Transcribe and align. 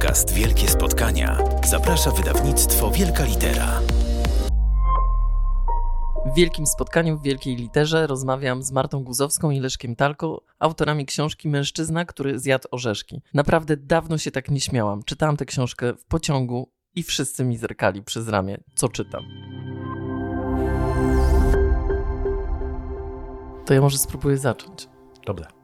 podcast 0.00 0.34
Wielkie 0.34 0.68
Spotkania 0.68 1.38
zaprasza 1.64 2.10
wydawnictwo 2.10 2.90
Wielka 2.90 3.24
Litera. 3.24 3.80
W 6.26 6.34
wielkim 6.36 6.66
spotkaniu 6.66 7.18
w 7.18 7.22
wielkiej 7.22 7.56
literze 7.56 8.06
rozmawiam 8.06 8.62
z 8.62 8.72
Martą 8.72 9.04
Guzowską 9.04 9.50
i 9.50 9.60
Leszkiem 9.60 9.96
Talko, 9.96 10.42
autorami 10.58 11.06
książki 11.06 11.48
Mężczyzna, 11.48 12.04
który 12.04 12.38
zjadł 12.38 12.68
orzeszki. 12.70 13.22
Naprawdę 13.34 13.76
dawno 13.76 14.18
się 14.18 14.30
tak 14.30 14.50
nie 14.50 14.60
śmiałam. 14.60 15.02
Czytałam 15.02 15.36
tę 15.36 15.44
książkę 15.44 15.94
w 15.94 16.04
pociągu 16.04 16.72
i 16.94 17.02
wszyscy 17.02 17.44
mi 17.44 17.56
zerkali 17.56 18.02
przez 18.02 18.28
ramię, 18.28 18.58
co 18.74 18.88
czytam. 18.88 19.24
To 23.66 23.74
ja 23.74 23.80
może 23.80 23.98
spróbuję 23.98 24.36
zacząć. 24.38 24.88
Dobra. 25.26 25.59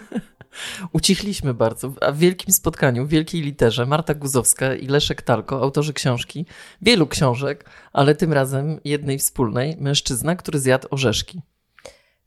Ucichliśmy 0.92 1.54
bardzo, 1.54 1.92
a 2.00 2.12
w 2.12 2.18
wielkim 2.18 2.52
spotkaniu, 2.52 3.06
w 3.06 3.08
wielkiej 3.08 3.42
literze 3.42 3.86
Marta 3.86 4.14
Guzowska 4.14 4.74
i 4.74 4.86
Leszek 4.86 5.22
Talko, 5.22 5.62
autorzy 5.62 5.92
książki, 5.92 6.46
wielu 6.82 7.06
książek, 7.06 7.70
ale 7.92 8.14
tym 8.14 8.32
razem 8.32 8.80
jednej 8.84 9.18
wspólnej, 9.18 9.76
mężczyzna, 9.80 10.36
który 10.36 10.58
zjadł 10.58 10.88
orzeszki. 10.90 11.40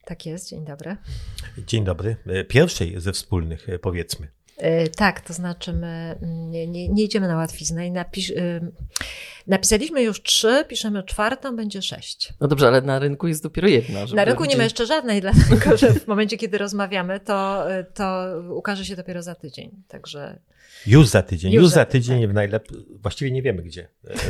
Tak 0.06 0.26
jest, 0.26 0.50
dzień 0.50 0.66
dobry. 0.66 0.98
Dzień 1.68 1.84
dobry. 1.84 2.16
E, 2.26 2.44
Pierwszej 2.44 3.02
ze 3.02 3.12
wspólnych, 3.12 3.70
e, 3.70 3.80
powiedzmy. 3.80 4.28
Yy, 4.62 4.90
tak, 4.90 5.22
to 5.22 5.34
znaczy 5.34 5.74
my 5.74 6.16
nie, 6.22 6.68
nie, 6.68 6.90
nie 6.90 7.04
idziemy 7.04 7.28
na 7.28 7.36
łatwiznę 7.36 7.88
i 7.88 7.92
napisz, 7.92 8.30
yy, 8.30 8.72
napisaliśmy 9.48 10.04
już 10.04 10.22
trzy, 10.22 10.66
piszemy 10.68 11.04
czwartą, 11.04 11.56
będzie 11.56 11.82
sześć. 11.82 12.34
No 12.42 12.48
dobrze, 12.48 12.68
ale 12.68 12.82
na 12.82 13.00
rynku 13.00 13.28
jest 13.28 13.44
dopiero 13.44 13.68
jedna. 13.68 14.06
Na 14.16 14.26
rynku 14.26 14.46
nie 14.46 14.58
ma 14.58 14.64
jeszcze 14.64 14.86
żadnej, 14.86 15.22
dlatego 15.28 15.78
że 15.78 15.94
w 15.94 16.08
momencie, 16.08 16.38
kiedy 16.38 16.58
rozmawiamy, 16.58 17.20
to, 17.20 17.66
to 17.94 18.26
ukaże 18.50 18.86
się 18.86 18.96
dopiero 18.96 19.24
za 19.24 19.36
tydzień. 19.36 19.72
Także. 19.88 20.40
Już 20.88 21.08
za 21.08 21.22
tydzień, 21.22 21.54
już, 21.54 21.64
Już 21.64 21.72
za 21.72 21.86
tydzień, 21.86 22.16
tydzień, 22.16 22.32
w 22.32 22.34
najlep... 22.34 22.68
właściwie 23.02 23.32
nie 23.32 23.42
wiemy 23.42 23.62
gdzie, 23.62 23.88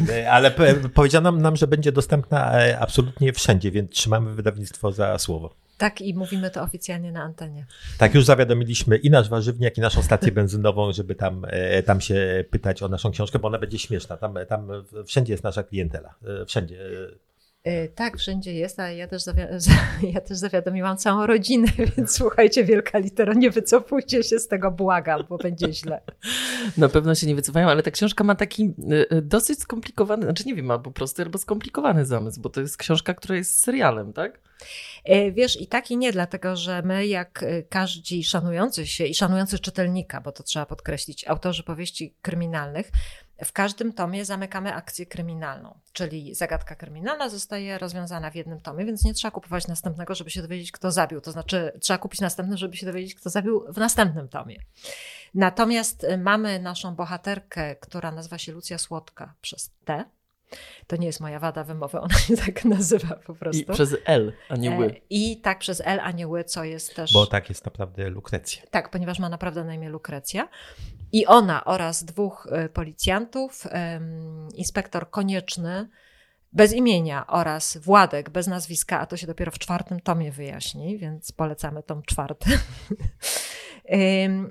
E, 0.09 0.31
ale 0.31 0.51
powiedziano 0.93 1.31
nam, 1.31 1.55
że 1.55 1.67
będzie 1.67 1.91
dostępna 1.91 2.61
e, 2.61 2.79
absolutnie 2.79 3.33
wszędzie, 3.33 3.71
więc 3.71 3.91
trzymamy 3.91 4.35
wydawnictwo 4.35 4.91
za 4.91 5.19
słowo. 5.19 5.64
Tak, 5.77 6.01
i 6.01 6.13
mówimy 6.13 6.51
to 6.51 6.61
oficjalnie 6.61 7.11
na 7.11 7.23
antenie. 7.23 7.65
Tak, 7.97 8.15
już 8.15 8.25
zawiadomiliśmy 8.25 8.97
i 8.97 9.09
nasz 9.09 9.29
warzywniak, 9.29 9.77
i 9.77 9.81
naszą 9.81 10.01
stację 10.03 10.31
benzynową, 10.31 10.93
żeby 10.93 11.15
tam, 11.15 11.45
e, 11.49 11.83
tam 11.83 12.01
się 12.01 12.45
pytać 12.49 12.83
o 12.83 12.87
naszą 12.87 13.11
książkę, 13.11 13.39
bo 13.39 13.47
ona 13.47 13.59
będzie 13.59 13.79
śmieszna. 13.79 14.17
Tam, 14.17 14.35
tam 14.49 14.67
wszędzie 15.05 15.33
jest 15.33 15.43
nasza 15.43 15.63
klientela. 15.63 16.15
E, 16.41 16.45
Wszędzie. 16.45 16.79
E, 17.63 17.87
tak, 17.87 18.17
wszędzie 18.17 18.53
jest, 18.53 18.79
a 18.79 18.91
ja 18.91 19.07
też, 19.07 19.23
ja 20.13 20.21
też 20.21 20.37
zawiadomiłam 20.37 20.97
całą 20.97 21.25
rodzinę, 21.25 21.67
więc 21.97 22.11
słuchajcie, 22.11 22.63
wielka 22.63 22.97
litera, 22.97 23.33
nie 23.33 23.49
wycofujcie 23.51 24.23
się 24.23 24.39
z 24.39 24.47
tego, 24.47 24.71
błagam, 24.71 25.23
bo 25.29 25.37
będzie 25.37 25.73
źle. 25.73 26.01
Na 26.77 26.89
pewno 26.89 27.15
się 27.15 27.27
nie 27.27 27.35
wycofają, 27.35 27.69
ale 27.69 27.83
ta 27.83 27.91
książka 27.91 28.23
ma 28.23 28.35
taki 28.35 28.73
dosyć 29.21 29.59
skomplikowany, 29.59 30.23
znaczy 30.23 30.43
nie 30.45 30.55
wiem, 30.55 30.71
albo 30.71 30.91
prosty, 30.91 31.23
albo 31.23 31.37
skomplikowany 31.37 32.05
zamysł, 32.05 32.41
bo 32.41 32.49
to 32.49 32.61
jest 32.61 32.77
książka, 32.77 33.13
która 33.13 33.35
jest 33.35 33.59
serialem, 33.59 34.13
tak? 34.13 34.44
E, 35.05 35.31
Wiesz, 35.31 35.61
i 35.61 35.67
tak 35.67 35.91
i 35.91 35.97
nie, 35.97 36.11
dlatego 36.11 36.55
że 36.55 36.81
my, 36.81 37.07
jak 37.07 37.43
e, 37.43 37.63
każdy 37.63 38.23
szanujący 38.23 38.87
się 38.87 39.05
i 39.05 39.15
szanujący 39.15 39.59
czytelnika, 39.59 40.21
bo 40.21 40.31
to 40.31 40.43
trzeba 40.43 40.65
podkreślić, 40.65 41.27
autorzy 41.27 41.63
powieści 41.63 42.15
kryminalnych, 42.21 42.91
w 43.43 43.51
każdym 43.51 43.93
tomie 43.93 44.25
zamykamy 44.25 44.73
akcję 44.73 45.05
kryminalną, 45.05 45.79
czyli 45.93 46.35
zagadka 46.35 46.75
kryminalna 46.75 47.29
zostaje 47.29 47.77
rozwiązana 47.77 48.31
w 48.31 48.35
jednym 48.35 48.59
tomie, 48.59 48.85
więc 48.85 49.03
nie 49.03 49.13
trzeba 49.13 49.31
kupować 49.31 49.67
następnego, 49.67 50.15
żeby 50.15 50.29
się 50.29 50.41
dowiedzieć, 50.41 50.71
kto 50.71 50.91
zabił. 50.91 51.21
To 51.21 51.31
znaczy, 51.31 51.71
trzeba 51.81 51.97
kupić 51.97 52.21
następny, 52.21 52.57
żeby 52.57 52.77
się 52.77 52.85
dowiedzieć, 52.85 53.15
kto 53.15 53.29
zabił 53.29 53.65
w 53.73 53.77
następnym 53.77 54.27
tomie. 54.27 54.55
Natomiast 55.33 56.03
e, 56.03 56.17
mamy 56.17 56.59
naszą 56.59 56.95
bohaterkę, 56.95 57.75
która 57.75 58.11
nazywa 58.11 58.37
się 58.37 58.51
Lucja 58.51 58.77
Słodka 58.77 59.33
przez 59.41 59.71
T. 59.85 60.05
To 60.87 60.95
nie 60.95 61.07
jest 61.07 61.19
moja 61.19 61.39
wada 61.39 61.63
wymowy, 61.63 61.99
ona 61.99 62.15
się 62.15 62.37
tak 62.45 62.65
nazywa 62.65 63.15
po 63.25 63.35
prostu. 63.35 63.61
I 63.61 63.65
przez 63.65 63.95
L, 64.05 64.33
a 64.49 64.55
nie 64.55 64.71
E, 64.71 64.77
ły. 64.77 65.01
I 65.09 65.41
tak 65.41 65.59
przez 65.59 65.81
L, 65.85 65.99
a 65.99 66.11
nie 66.11 66.27
ły, 66.27 66.43
co 66.43 66.63
jest 66.63 66.95
też. 66.95 67.13
bo 67.13 67.27
tak 67.27 67.49
jest 67.49 67.65
naprawdę 67.65 68.09
Lukrecja. 68.09 68.63
Tak, 68.71 68.89
ponieważ 68.89 69.19
ma 69.19 69.29
naprawdę 69.29 69.63
na 69.63 69.73
imię 69.73 69.89
Lukrecja. 69.89 70.49
I 71.11 71.25
ona 71.25 71.65
oraz 71.65 72.03
dwóch 72.03 72.47
e, 72.51 72.69
policjantów, 72.69 73.67
inspektor 74.53 75.09
konieczny, 75.09 75.89
bez 76.53 76.73
imienia 76.73 77.27
oraz 77.27 77.77
Władek 77.77 78.29
bez 78.29 78.47
nazwiska, 78.47 78.99
a 78.99 79.05
to 79.05 79.17
się 79.17 79.27
dopiero 79.27 79.51
w 79.51 79.59
czwartym 79.59 79.99
tomie 79.99 80.31
wyjaśni, 80.31 80.97
więc 80.97 81.31
polecamy 81.31 81.83
tom 81.83 82.03
czwarty. 82.03 82.49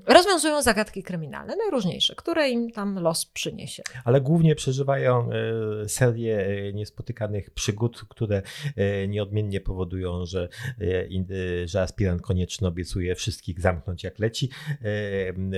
rozwiązują 0.07 0.63
zagadki 0.63 1.03
kryminalne, 1.03 1.57
najróżniejsze, 1.57 2.15
które 2.15 2.49
im 2.49 2.71
tam 2.71 2.99
los 2.99 3.27
przyniesie. 3.27 3.83
ale 4.05 4.21
głównie 4.21 4.55
przeżywają 4.55 5.29
e, 5.33 5.89
serię 5.89 6.47
e, 6.47 6.73
niespotykanych 6.73 7.51
przygód, 7.51 8.05
które 8.09 8.43
e, 8.77 9.09
nieodmiennie 9.09 9.61
powodują, 9.61 10.27
że, 10.27 10.49
że 11.65 11.83
aspirant 11.83 12.23
konieczny 12.23 12.69
obiecuje 12.69 13.15
wszystkich 13.15 13.61
zamknąć 13.61 14.05
jak 14.05 14.19
leci. 14.19 14.51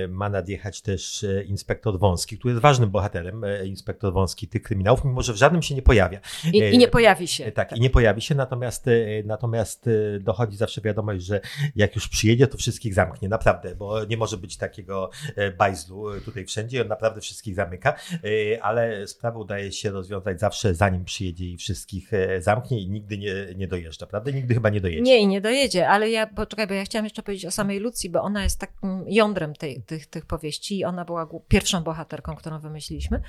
Ma 0.09 0.29
nadjechać 0.29 0.81
też 0.81 1.25
inspektor 1.45 1.99
Wąski, 1.99 2.37
który 2.37 2.51
jest 2.51 2.61
ważnym 2.61 2.89
bohaterem, 2.89 3.41
inspektor 3.65 4.13
Wąski 4.13 4.47
tych 4.47 4.61
kryminałów, 4.61 5.05
mimo 5.05 5.21
że 5.21 5.33
w 5.33 5.35
żadnym 5.35 5.61
się 5.61 5.75
nie 5.75 5.81
pojawia. 5.81 6.19
I, 6.53 6.57
i 6.57 6.77
nie 6.77 6.87
pojawi 6.87 7.27
się. 7.27 7.45
E, 7.45 7.51
Tak, 7.51 7.77
i 7.77 7.79
nie 7.81 7.89
pojawi 7.89 8.21
się, 8.21 8.35
natomiast, 8.35 8.85
natomiast 9.25 9.89
dochodzi 10.19 10.57
zawsze 10.57 10.81
wiadomość, 10.81 11.25
że 11.25 11.41
jak 11.75 11.95
już 11.95 12.07
przyjedzie, 12.07 12.47
to 12.47 12.57
wszystkich 12.57 12.93
zamknie, 12.93 13.29
naprawdę, 13.29 13.66
bo 13.75 14.05
nie 14.05 14.17
może 14.17 14.37
być 14.37 14.57
takiego 14.57 15.09
e, 15.35 15.51
bajzlu 15.51 16.09
e, 16.09 16.21
tutaj 16.21 16.45
wszędzie, 16.45 16.81
on 16.81 16.87
naprawdę 16.87 17.21
wszystkich 17.21 17.55
zamyka, 17.55 17.95
e, 18.13 18.63
ale 18.63 19.07
sprawę 19.07 19.39
udaje 19.39 19.71
się 19.71 19.91
rozwiązać 19.91 20.39
zawsze 20.39 20.75
zanim 20.75 21.05
przyjedzie 21.05 21.45
i 21.45 21.57
wszystkich 21.57 22.11
zamknie 22.39 22.81
i 22.81 22.89
nigdy 22.89 23.17
nie, 23.17 23.33
nie 23.55 23.67
dojeżdża, 23.67 24.07
prawda? 24.07 24.31
Nigdy 24.31 24.53
chyba 24.53 24.69
nie 24.69 24.81
dojedzie. 24.81 25.01
Nie, 25.01 25.19
i 25.19 25.27
nie 25.27 25.41
dojedzie, 25.41 25.89
ale 25.89 26.09
ja, 26.09 26.27
poczekaj, 26.27 26.67
bo 26.67 26.73
ja 26.73 26.85
chciałam 26.85 27.05
jeszcze 27.05 27.23
powiedzieć 27.23 27.45
o 27.45 27.51
samej 27.51 27.79
Lucji, 27.79 28.09
bo 28.09 28.21
ona 28.21 28.43
jest 28.43 28.59
takim 28.59 29.05
jądrem 29.07 29.53
tej, 29.53 29.81
tych, 29.81 30.07
tych 30.07 30.25
powieści 30.25 30.77
i 30.79 30.85
ona 30.85 31.05
była 31.05 31.29
pierwszą 31.47 31.83
bohaterką, 31.83 32.35
którą 32.35 32.59
wymyśliliśmy. 32.59 33.21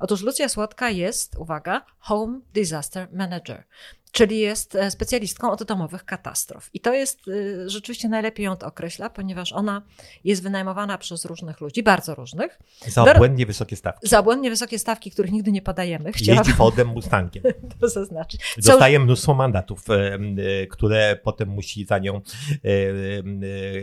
Otóż 0.00 0.22
Lucja 0.22 0.48
Słodka 0.48 0.90
jest, 0.90 1.36
uwaga, 1.38 1.86
Home 1.98 2.40
Disaster 2.54 3.08
Manager, 3.12 3.64
czyli 4.16 4.38
jest 4.38 4.74
e, 4.74 4.90
specjalistką 4.90 5.50
od 5.50 5.62
domowych 5.62 6.04
katastrof. 6.04 6.70
I 6.74 6.80
to 6.80 6.94
jest, 6.94 7.28
y, 7.28 7.70
rzeczywiście 7.70 8.08
najlepiej 8.08 8.46
ją 8.46 8.56
to 8.56 8.66
określa, 8.66 9.10
ponieważ 9.10 9.52
ona 9.52 9.82
jest 10.24 10.42
wynajmowana 10.42 10.98
przez 10.98 11.24
różnych 11.24 11.60
ludzi, 11.60 11.82
bardzo 11.82 12.14
różnych, 12.14 12.58
Za 12.86 13.12
obłędnie 13.14 13.46
wysokie 13.46 13.76
stawki. 13.76 14.08
za 14.08 14.22
błędnie 14.22 14.50
wysokie 14.50 14.78
stawki, 14.78 15.10
których 15.10 15.32
nigdy 15.32 15.52
nie 15.52 15.62
podajemy. 15.62 16.04
Jeździ 16.10 16.24
Chciałabym 16.24 16.54
Fordem 16.62 16.88
Mustangiem. 16.88 17.42
to 17.80 17.88
zaznaczyć. 17.88 18.40
Co 18.62 18.70
Dostaje 18.72 18.98
mnóstwo 19.00 19.34
mandatów, 19.34 19.90
e, 19.90 19.94
e, 20.62 20.66
które 20.66 21.16
potem 21.22 21.48
musi 21.48 21.84
za 21.84 21.98
nią 21.98 22.16
e, 22.16 22.20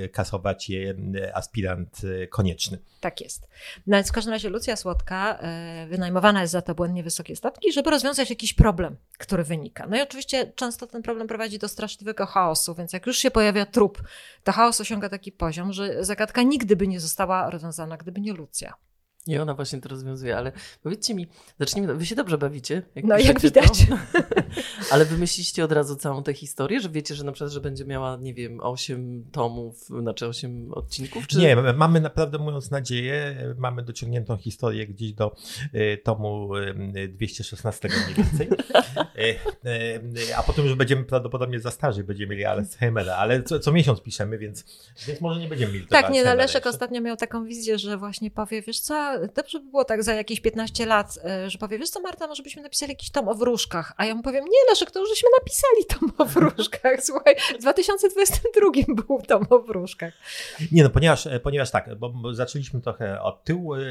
e, 0.03 0.09
kasować 0.09 0.69
je 0.69 0.95
e, 1.23 1.35
aspirant 1.35 2.01
e, 2.23 2.27
konieczny. 2.27 2.77
Tak 2.99 3.21
jest. 3.21 3.47
No 3.87 3.97
więc 3.97 4.09
w 4.09 4.11
każdym 4.11 4.33
razie 4.33 4.49
Lucja 4.49 4.75
Słodka 4.75 5.39
e, 5.41 5.87
wynajmowana 5.89 6.41
jest 6.41 6.53
za 6.53 6.61
to 6.61 6.75
błędnie 6.75 7.03
wysokie 7.03 7.35
stawki, 7.35 7.71
żeby 7.73 7.89
rozwiązać 7.89 8.29
jakiś 8.29 8.53
problem, 8.53 8.95
który 9.17 9.43
wynika. 9.43 9.87
No 9.87 9.97
i 9.97 10.01
oczywiście 10.01 10.22
często 10.55 10.87
ten 10.87 11.01
problem 11.01 11.27
prowadzi 11.27 11.59
do 11.59 11.67
straszliwego 11.67 12.25
chaosu, 12.25 12.75
więc 12.75 12.93
jak 12.93 13.07
już 13.07 13.17
się 13.17 13.31
pojawia 13.31 13.65
trup, 13.65 14.01
to 14.43 14.51
chaos 14.51 14.81
osiąga 14.81 15.09
taki 15.09 15.31
poziom, 15.31 15.73
że 15.73 16.05
zagadka 16.05 16.41
nigdy 16.43 16.75
by 16.75 16.87
nie 16.87 16.99
została 16.99 17.49
rozwiązana, 17.49 17.97
gdyby 17.97 18.21
nie 18.21 18.33
Lucja. 18.33 18.73
I 19.27 19.37
ona 19.37 19.53
właśnie 19.53 19.81
to 19.81 19.89
rozwiązuje, 19.89 20.37
ale 20.37 20.51
powiedzcie 20.83 21.15
mi, 21.15 21.27
zacznijmy, 21.59 21.95
wy 21.95 22.05
się 22.05 22.15
dobrze 22.15 22.37
bawicie? 22.37 22.81
Jak 22.95 23.05
No, 23.05 23.17
jak 23.17 23.41
widać. 23.41 23.85
To? 23.89 23.97
ale 24.91 25.05
wymyśliście 25.05 25.63
od 25.63 25.71
razu 25.71 25.95
całą 25.95 26.23
tę 26.23 26.33
historię, 26.33 26.79
że 26.79 26.89
wiecie, 26.89 27.15
że 27.15 27.23
na 27.23 27.31
przykład, 27.31 27.51
że 27.51 27.61
będzie 27.61 27.85
miała, 27.85 28.17
nie 28.21 28.33
wiem, 28.33 28.59
8 28.61 29.25
tomów, 29.31 29.79
znaczy 29.79 30.27
8 30.27 30.71
odcinków? 30.73 31.27
Czy... 31.27 31.37
Nie, 31.37 31.55
mamy 31.55 32.01
naprawdę, 32.01 32.37
mówiąc 32.37 32.71
nadzieję, 32.71 33.35
mamy 33.57 33.83
dociągniętą 33.83 34.37
historię 34.37 34.87
gdzieś 34.87 35.13
do 35.13 35.35
e, 35.73 35.97
tomu 35.97 36.55
e, 36.55 37.07
216 37.07 37.89
mniej 38.05 38.15
więcej. 38.15 38.49
E, 39.15 39.33
A 40.37 40.43
potem 40.43 40.65
już 40.65 40.75
będziemy 40.75 41.03
prawdopodobnie 41.03 41.59
za 41.59 41.71
starzy, 41.71 42.03
będziemy 42.03 42.31
mieli 42.31 42.45
Alzheimera, 42.45 43.15
ale 43.15 43.43
co, 43.43 43.59
co 43.59 43.71
miesiąc 43.71 44.01
piszemy, 44.01 44.37
więc, 44.37 44.65
więc 45.07 45.21
może 45.21 45.39
nie 45.39 45.47
będziemy 45.47 45.73
mieli 45.73 45.87
tego 45.87 46.01
Tak, 46.01 46.11
nie, 46.11 46.23
Leszek 46.35 46.65
ostatnio 46.65 47.01
miał 47.01 47.17
taką 47.17 47.45
wizję, 47.45 47.79
że 47.79 47.97
właśnie 47.97 48.31
powie, 48.31 48.61
wiesz 48.61 48.79
co, 48.79 49.12
dobrze 49.35 49.59
by 49.59 49.69
było 49.69 49.85
tak 49.85 50.03
za 50.03 50.13
jakieś 50.13 50.39
15 50.39 50.85
lat, 50.85 51.19
e, 51.25 51.49
że 51.49 51.57
powie, 51.57 51.79
wiesz 51.79 51.89
co 51.89 51.99
Marta, 51.99 52.27
może 52.27 52.43
byśmy 52.43 52.61
napisali 52.61 52.91
jakiś 52.91 53.09
tom 53.09 53.27
o 53.27 53.35
wróżkach, 53.35 53.93
a 53.97 54.05
ja 54.05 54.15
mu 54.15 54.23
powiem, 54.23 54.45
nie 54.45 54.69
Leszek, 54.69 54.91
to 54.91 54.99
już 54.99 55.09
żeśmy 55.09 55.29
napisali 55.39 55.85
tom 55.85 56.11
o 56.17 56.25
wróżkach, 56.25 57.03
słuchaj, 57.05 57.35
w 57.55 57.61
2022 57.61 58.71
był 58.87 59.21
tom 59.21 59.45
o 59.49 59.59
wróżkach. 59.59 60.13
Nie, 60.71 60.83
no 60.83 60.89
ponieważ, 60.89 61.27
e, 61.27 61.39
ponieważ 61.39 61.71
tak, 61.71 61.95
bo 61.95 62.33
zaczęliśmy 62.33 62.81
trochę 62.81 63.21
od 63.21 63.43
tyłu 63.43 63.75
e, 63.75 63.81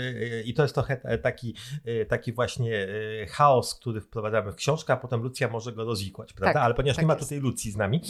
i 0.45 0.55
to 0.55 0.63
jest 0.63 0.75
trochę 0.75 1.19
taki, 1.23 1.55
taki 2.09 2.33
właśnie 2.33 2.89
chaos, 3.31 3.75
który 3.75 4.01
wprowadzamy 4.01 4.53
w 4.53 4.57
książkę, 4.57 4.93
a 4.93 4.97
potem 4.97 5.23
Lucja 5.23 5.49
może 5.49 5.73
go 5.73 5.85
rozwikłać, 5.85 6.33
prawda? 6.33 6.53
Tak, 6.53 6.63
Ale 6.63 6.75
ponieważ 6.75 6.97
tak 6.97 7.03
nie 7.03 7.07
ma 7.07 7.15
jest. 7.15 7.25
tutaj 7.25 7.39
Lucji 7.39 7.71
z 7.71 7.77
nami, 7.77 8.01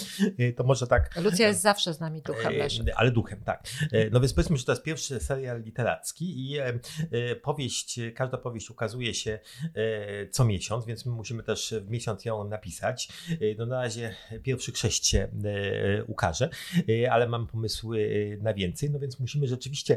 to 0.57 0.65
może 0.65 0.87
tak 0.87 1.17
Lucja 1.17 1.49
jest 1.49 1.61
zawsze 1.61 1.95
z 1.95 2.01
nami 2.01 2.23
duchem, 2.23 2.53
Leszek. 2.53 2.87
Ale 2.97 3.11
duchem, 3.11 3.41
tak. 3.45 3.63
No 4.11 4.21
więc 4.21 4.35
powiedzmy, 4.35 4.57
że 4.57 4.65
to 4.65 4.73
jest 4.73 4.83
pierwszy 4.83 5.21
serial 5.21 5.63
literacki 5.63 6.53
i, 6.53 6.59
powieść, 7.43 8.01
każda 8.15 8.39
powieść 8.39 8.71
ukazuje 8.71 9.15
się 9.15 9.39
co 10.31 10.45
miesiąc, 10.45 10.87
więc 10.87 11.07
my 11.07 11.13
musimy 11.13 11.43
też 11.43 11.75
w 11.81 11.91
miesiąc 11.91 12.25
ją 12.25 12.45
napisać. 12.49 13.09
No 13.59 13.67
na 13.67 13.83
razie 13.83 14.15
pierwszy 14.43 14.73
krześć 14.73 15.07
się 15.07 15.29
ukaże, 16.07 16.49
ale 17.11 17.29
mam 17.29 17.47
pomysły 17.47 18.39
na 18.43 18.55
więcej, 18.55 18.91
no 18.91 18.99
więc 18.99 19.21
musimy 19.21 19.47
rzeczywiście 19.47 19.97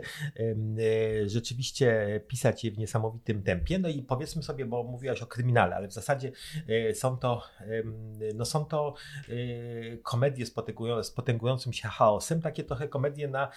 rzeczywiście 1.26 2.22
pisać 2.28 2.64
je 2.64 2.72
w 2.72 2.78
niesamowitym 2.78 3.44
tempie. 3.44 3.80
No 3.80 3.90
i 3.90 4.02
powiedzmy 4.02 4.44
sobie, 4.44 4.66
bo 4.66 4.84
mówiłaś 4.84 5.22
o 5.22 5.28
kryminale, 5.28 5.76
ale 5.76 5.88
w 5.88 5.94
zasadzie 5.94 6.32
są 6.94 7.18
to, 7.18 7.44
no 8.36 8.46
są 8.46 8.66
to 8.66 8.94
komedie 10.04 10.46
z 10.46 11.12
potęgującym 11.12 11.74
się 11.74 11.88
chaosem, 11.88 12.42
takie 12.42 12.64
trochę 12.64 12.88
komedie 12.88 13.28
na, 13.28 13.52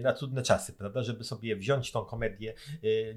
na 0.00 0.12
trudne 0.12 0.42
czasy, 0.42 0.72
prawda? 0.72 1.02
Żeby 1.02 1.24
sobie 1.24 1.56
wziąć 1.56 1.92
tą 1.92 2.04
komedię, 2.04 2.54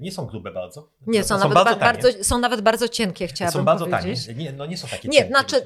nie 0.00 0.12
są 0.12 0.26
grube 0.26 0.50
bardzo. 0.52 0.88
Nie, 1.06 1.24
są, 1.24 1.28
są, 1.28 1.48
nawet 1.48 1.54
bardzo, 1.54 1.80
bardzo, 1.80 2.24
są 2.24 2.38
nawet 2.38 2.60
bardzo 2.60 2.88
cienkie, 2.88 3.28
chciałabym 3.28 3.60
Są 3.60 3.64
bardzo 3.64 3.86
powiedzieć. 3.86 4.26
tanie, 4.26 4.44
nie, 4.44 4.52
no 4.52 4.66
nie 4.66 4.76
są 4.76 4.88
takie 4.88 5.08
Nie, 5.08 5.26
znaczy, 5.26 5.56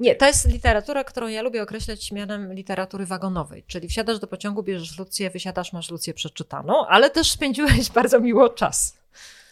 nie, 0.00 0.14
to 0.14 0.26
jest 0.26 0.48
literatura, 0.48 1.04
którą 1.04 1.28
ja 1.28 1.42
lubię 1.42 1.62
określać 1.62 2.12
mianem 2.12 2.52
literatury 2.52 3.06
wagonowej, 3.06 3.64
czyli 3.66 3.88
wsiadasz 3.88 4.18
do 4.18 4.26
pociągu, 4.26 4.62
bierzesz 4.62 4.98
Lucję, 4.98 5.30
wysiadasz, 5.30 5.72
masz 5.72 5.90
Lucję 5.90 6.14
przeczytaną, 6.14 6.86
ale 6.86 7.10
też 7.10 7.30
spędziłeś 7.30 7.90
bardzo 7.94 8.20
miło 8.20 8.48
czas. 8.48 9.01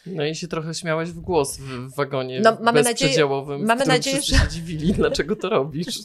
No 0.06 0.24
i 0.24 0.34
się 0.34 0.48
trochę 0.48 0.74
śmiałeś 0.74 1.10
w 1.10 1.20
głos 1.20 1.58
w 1.58 1.94
wagonie 1.94 2.40
no, 2.40 2.58
mamy 2.62 2.82
bezprzedziałowym, 2.82 3.64
mamy 3.64 3.86
nadzieję, 3.86 4.22
że... 4.22 4.36
się 4.36 4.48
dziwili, 4.50 4.92
dlaczego 5.00 5.36
to 5.36 5.48
robisz. 5.48 5.98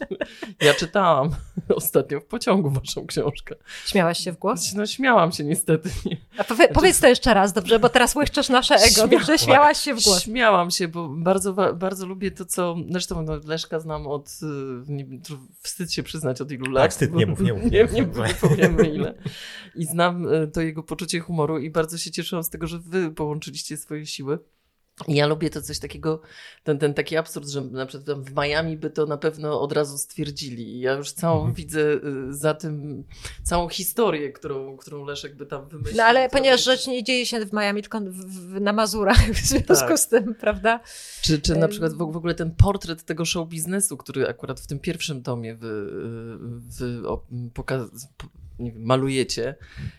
Ja 0.62 0.74
czytałam 0.74 1.30
ostatnio 1.76 2.20
w 2.20 2.26
pociągu 2.26 2.70
waszą 2.70 3.08
książkę. 3.08 3.56
Śmiałaś 3.86 4.20
się 4.20 4.32
w 4.32 4.38
głos? 4.38 4.74
No 4.74 4.86
śmiałam 4.86 5.32
się 5.32 5.44
niestety. 5.44 5.90
A 6.38 6.44
powie, 6.44 6.56
znaczy... 6.58 6.74
Powiedz 6.74 7.00
to 7.00 7.08
jeszcze 7.08 7.34
raz, 7.34 7.54
dobrze, 7.54 7.80
bo 7.80 7.90
teraz 7.90 8.16
łyszczesz 8.16 8.50
nasze 8.50 8.76
ego, 8.76 8.88
Śmiała... 8.88 9.08
dobrze? 9.08 9.38
Śmiałaś 9.38 9.78
się 9.78 9.94
w 9.94 10.04
głos. 10.04 10.24
Śmiałam 10.24 10.72
się, 10.72 10.88
bo 10.88 11.10
bardzo, 11.10 11.54
bardzo 11.74 12.06
lubię 12.06 12.32
to, 12.32 12.46
co... 12.46 12.76
Zresztą 12.90 13.22
no, 13.22 13.34
Leszka 13.46 13.80
znam 13.80 14.08
od... 14.08 14.30
Y, 14.44 14.46
nie, 14.88 15.06
wstyd 15.62 15.94
się 15.94 16.04
przyznać 16.04 16.42
od 16.42 16.52
ilu 16.52 16.72
lat. 16.72 16.84
Tak, 16.84 16.92
wstyd, 16.92 17.14
nie 17.14 17.26
mów, 17.26 17.42
nie 17.42 17.54
mów. 17.54 17.64
Nie, 17.72 17.84
nie, 17.84 18.02
nie, 18.02 18.02
nie 18.02 18.34
powiemy 18.42 18.90
ile. 18.90 19.14
I 19.76 19.86
znam 19.86 20.34
y, 20.34 20.48
to 20.48 20.62
jego 20.62 20.84
poczucie 20.84 21.20
humoru 21.20 21.60
i 21.60 21.70
bardzo 21.70 21.98
się 21.98 22.12
cieszyłam 22.12 22.44
z 22.44 22.50
tego, 22.50 22.68
że 22.68 22.80
wy 22.80 23.12
połączyliście 23.12 23.78
swoje 23.86 24.06
siły. 24.06 24.40
I 25.08 25.16
ja 25.16 25.28
lubię 25.28 25.50
to 25.50 25.62
coś 25.62 25.80
takiego, 25.80 26.22
ten, 26.64 26.80
ten 26.80 26.94
taki 26.94 27.18
absurd, 27.18 27.50
że 27.50 27.62
na 27.62 27.86
przykład 27.86 28.20
w 28.20 28.36
Miami 28.36 28.78
by 28.78 28.90
to 28.90 29.06
na 29.06 29.18
pewno 29.18 29.62
od 29.62 29.72
razu 29.72 29.98
stwierdzili. 29.98 30.76
I 30.76 30.80
ja 30.80 30.94
już 30.94 31.12
całą 31.12 31.38
mhm. 31.38 31.54
widzę 31.54 31.80
y, 31.80 32.00
za 32.34 32.54
tym, 32.54 33.04
całą 33.44 33.70
historię, 33.70 34.32
którą, 34.32 34.78
którą 34.78 35.06
Leszek 35.06 35.36
by 35.36 35.46
tam 35.46 35.70
wymyślił. 35.70 35.98
No 35.98 36.04
ale 36.04 36.30
ponieważ 36.30 36.64
rzecz 36.64 36.88
nie 36.88 37.04
dzieje 37.04 37.26
się 37.26 37.46
w 37.46 37.54
Miami, 37.54 37.82
tylko 37.82 38.00
w, 38.00 38.14
w, 38.14 38.62
na 38.62 38.74
Mazurach, 38.74 39.32
w 39.32 39.46
związku 39.46 39.76
tak. 39.76 40.00
z 40.00 40.08
tym, 40.08 40.36
prawda? 40.36 40.80
Czy, 41.22 41.42
czy 41.42 41.56
na 41.56 41.68
przykład 41.68 41.94
w, 41.94 41.98
w 41.98 42.18
ogóle 42.18 42.36
ten 42.36 42.56
portret 42.56 43.04
tego 43.04 43.26
show 43.26 43.50
biznesu, 43.50 43.98
który 43.98 44.28
akurat 44.28 44.60
w 44.60 44.68
tym 44.68 44.80
pierwszym 44.80 45.24
tomie 45.24 45.56
wy, 45.56 45.92
wy, 46.80 47.02
pokaz, 47.54 47.82
nie 48.60 48.72
wiem, 48.72 48.84
malujecie, 48.84 49.56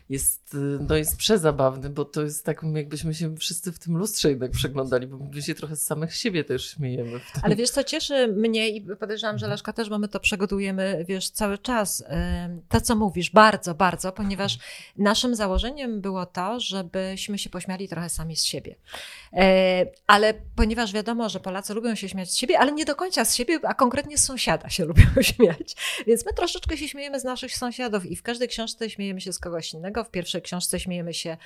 jest, 0.09 0.53
y, 0.53 0.57
no 0.89 0.95
jest 0.95 1.17
przezabawny, 1.17 1.89
bo 1.89 2.05
to 2.05 2.21
jest 2.21 2.45
tak, 2.45 2.61
jakbyśmy 2.75 3.13
się 3.13 3.35
wszyscy 3.35 3.71
w 3.71 3.79
tym 3.79 3.97
lustrze 3.97 4.29
jednak 4.29 4.51
przeglądali, 4.51 5.07
bo 5.07 5.17
my 5.17 5.41
się 5.41 5.55
trochę 5.55 5.75
z 5.75 5.85
samych 5.85 6.15
siebie 6.15 6.43
też 6.43 6.69
śmiejemy. 6.69 7.19
Ale 7.41 7.55
wiesz, 7.55 7.69
co 7.69 7.83
cieszy 7.83 8.27
mnie 8.27 8.69
i 8.69 8.81
podejrzewam, 8.81 9.37
że 9.37 9.47
Leszka 9.47 9.73
też, 9.73 9.89
bo 9.89 9.99
my 9.99 10.07
to 10.07 10.19
przygotujemy, 10.19 11.05
wiesz, 11.07 11.29
cały 11.29 11.57
czas. 11.57 12.03
To, 12.69 12.81
co 12.81 12.95
mówisz, 12.95 13.31
bardzo, 13.31 13.75
bardzo, 13.75 14.11
ponieważ 14.11 14.57
naszym 14.97 15.35
założeniem 15.35 16.01
było 16.01 16.25
to, 16.25 16.59
żebyśmy 16.59 17.37
się 17.37 17.49
pośmiali 17.49 17.87
trochę 17.87 18.09
sami 18.09 18.35
z 18.35 18.43
siebie. 18.43 18.75
E, 19.33 19.85
ale 20.07 20.33
ponieważ 20.55 20.93
wiadomo, 20.93 21.29
że 21.29 21.39
Polacy 21.39 21.73
lubią 21.73 21.95
się 21.95 22.09
śmiać 22.09 22.31
z 22.31 22.35
siebie, 22.35 22.59
ale 22.59 22.71
nie 22.71 22.85
do 22.85 22.95
końca 22.95 23.25
z 23.25 23.35
siebie, 23.35 23.59
a 23.63 23.73
konkretnie 23.73 24.17
z 24.17 24.23
sąsiada 24.23 24.69
się 24.69 24.85
lubią 24.91 25.05
śmiać, 25.21 25.75
więc 26.07 26.25
my 26.25 26.33
troszeczkę 26.33 26.77
się 26.77 26.87
śmiejemy 26.87 27.19
z 27.19 27.23
naszych 27.23 27.55
sąsiadów 27.55 28.05
i 28.05 28.15
w 28.15 28.23
każdej 28.23 28.46
książce 28.47 28.89
śmiejemy 28.89 29.21
się 29.21 29.33
z 29.33 29.39
kogoś 29.39 29.73
innego, 29.73 30.03
w 30.03 30.11
pierwszej 30.11 30.41
książce 30.41 30.79
śmiejemy 30.79 31.13
się 31.13 31.37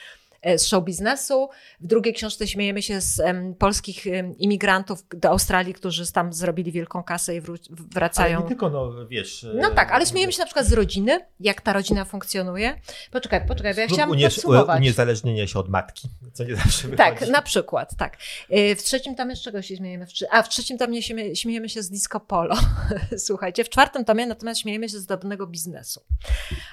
z 0.58 0.66
show 0.66 0.84
biznesu. 0.84 1.50
W 1.82 1.88
drugiej 1.88 2.14
książce 2.14 2.48
śmiejemy 2.48 2.82
się 2.82 3.02
z 3.02 3.20
um, 3.20 3.56
polskich 3.56 4.04
um, 4.06 4.38
imigrantów 4.38 5.04
do 5.10 5.30
Australii, 5.30 5.74
którzy 5.74 6.12
tam 6.12 6.34
zrobili 6.34 6.72
wielką 6.72 7.04
kasę 7.04 7.36
i 7.36 7.42
wracają. 7.72 8.36
Ale 8.36 8.44
nie 8.44 8.48
tylko, 8.48 8.70
no 8.70 9.08
wiesz. 9.08 9.46
No 9.54 9.70
tak, 9.70 9.92
ale 9.92 10.06
śmiejemy 10.06 10.34
się 10.34 10.40
na 10.40 10.46
przykład 10.46 10.66
z 10.66 10.74
rodziny, 10.74 11.20
jak 11.40 11.62
ta 11.62 11.74
rodzina 11.74 12.06
funkcjonuje. 12.06 12.82
Poczekaj, 13.12 13.48
poczekaj, 13.48 13.74
bo 13.76 13.82
ja 13.82 13.88
chciałam 13.88 14.10
uniez, 14.10 14.36
podsumować. 14.36 14.80
Uniezależnienie 14.80 15.48
się 15.48 15.60
od 15.60 15.70
matki, 15.70 16.10
co 16.34 16.44
nie 16.44 16.56
zawsze 16.56 16.88
wychodzi. 16.88 16.98
Tak, 16.98 17.30
na 17.30 17.42
przykład, 17.42 17.96
tak. 17.98 18.18
E, 18.50 18.76
w 18.76 18.84
trzecim 18.84 19.16
tomie 19.16 19.36
z 19.36 19.42
czego 19.42 19.62
się 19.62 19.78
śmiejemy? 19.78 20.06
A, 20.32 20.44
w 20.44 20.50
trzecim 20.50 20.78
tomie 20.78 21.04
śmiejemy, 21.04 21.36
śmiejemy 21.36 21.70
się 21.70 21.84
z 21.84 21.90
disco 21.90 22.20
polo. 22.20 22.56
Słuchajcie, 23.18 23.64
w 23.64 23.70
czwartym 23.70 24.06
tomie 24.06 24.26
natomiast 24.26 24.62
śmiejemy 24.62 24.90
się 24.90 25.00
z 25.00 25.06
drobnego 25.06 25.48
biznesu. 25.48 26.02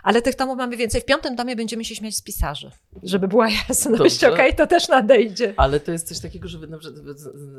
Ale 0.03 0.23
tych 0.23 0.35
tomów 0.35 0.57
mamy 0.57 0.77
więcej. 0.77 1.01
W 1.01 1.05
piątym 1.05 1.37
tomie 1.37 1.57
będziemy 1.57 1.85
się 1.85 1.95
śmiać 1.95 2.17
z 2.17 2.23
pisarzy, 2.23 2.71
żeby 3.03 3.29
była 3.29 3.49
jasność, 3.69 4.25
okej, 4.25 4.35
okay, 4.35 4.53
to 4.53 4.67
też 4.67 4.89
nadejdzie. 4.89 5.55
Ale 5.57 5.81
to 5.81 5.93
jest 5.93 6.09
coś 6.09 6.21
takiego, 6.21 6.49
że 6.49 6.59
na 6.59 6.79
przykład, 6.79 7.17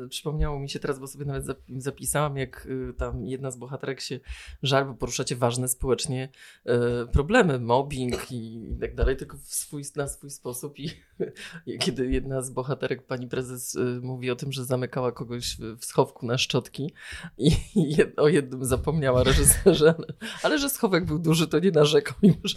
przypomniało 0.08 0.58
mi 0.58 0.70
się 0.70 0.78
teraz, 0.78 0.98
bo 0.98 1.06
sobie 1.06 1.24
nawet 1.24 1.44
zapisałam, 1.78 2.36
jak 2.36 2.66
y, 2.66 2.94
tam 2.94 3.26
jedna 3.26 3.50
z 3.50 3.56
bohaterek 3.56 4.00
się 4.00 4.20
żal, 4.62 4.84
bo 4.84 4.94
poruszacie 4.94 5.36
ważne 5.36 5.68
społecznie 5.68 6.28
y, 6.66 6.72
problemy, 7.12 7.58
mobbing 7.58 8.32
i 8.32 8.60
tak 8.80 8.94
dalej, 8.94 9.16
tylko 9.16 9.36
w 9.36 9.54
swój, 9.54 9.82
na 9.96 10.08
swój 10.08 10.30
sposób 10.30 10.78
i 10.78 10.90
kiedy 11.82 12.10
jedna 12.10 12.42
z 12.42 12.50
bohaterek, 12.50 13.06
pani 13.06 13.28
prezes 13.28 13.74
y, 13.74 14.00
mówi 14.02 14.30
o 14.30 14.36
tym, 14.36 14.52
że 14.52 14.64
zamykała 14.64 15.12
kogoś 15.12 15.56
w 15.78 15.84
schowku 15.84 16.26
na 16.26 16.38
szczotki 16.38 16.92
i 17.38 17.56
o 18.16 18.28
jednym 18.28 18.64
zapomniała 18.64 19.24
reżyserze, 19.24 19.94
ale, 19.98 20.06
ale 20.42 20.58
że 20.58 20.70
schowek 20.70 21.04
był 21.04 21.18
duży, 21.18 21.48
to 21.48 21.58
nie 21.58 21.70
narzekał. 21.70 22.14
Mimo, 22.22 22.36
że 22.44 22.56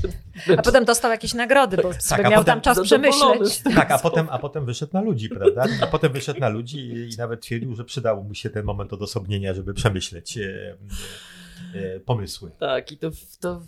a 0.58 0.62
potem 0.62 0.86
dostał 0.86 1.12
jakieś 1.12 1.34
nagrody, 1.34 1.78
bo 1.78 1.92
tak, 1.92 2.04
sobie 2.04 2.30
miał 2.30 2.44
tam 2.44 2.62
czas 2.62 2.82
przemyśleć. 2.82 3.33
Tak, 3.76 3.92
a 3.92 4.00
potem, 4.00 4.28
a 4.30 4.40
potem 4.40 4.66
wyszedł 4.66 4.94
na 4.94 5.02
ludzi, 5.02 5.30
prawda? 5.30 5.66
A 5.82 5.88
potem 5.88 6.12
wyszedł 6.12 6.40
na 6.40 6.50
ludzi 6.50 6.80
i, 6.80 7.14
i 7.14 7.18
nawet 7.18 7.42
twierdził, 7.42 7.76
że 7.76 7.86
przydało 7.86 8.24
mu 8.24 8.34
się 8.34 8.50
ten 8.50 8.66
moment 8.66 8.94
odosobnienia, 8.94 9.54
żeby 9.54 9.74
przemyśleć 9.74 10.38
e, 10.38 10.42
e, 10.42 10.78
pomysły. 12.06 12.52
Tak, 12.60 12.92
i 12.92 12.98
to, 12.98 13.12
to 13.40 13.62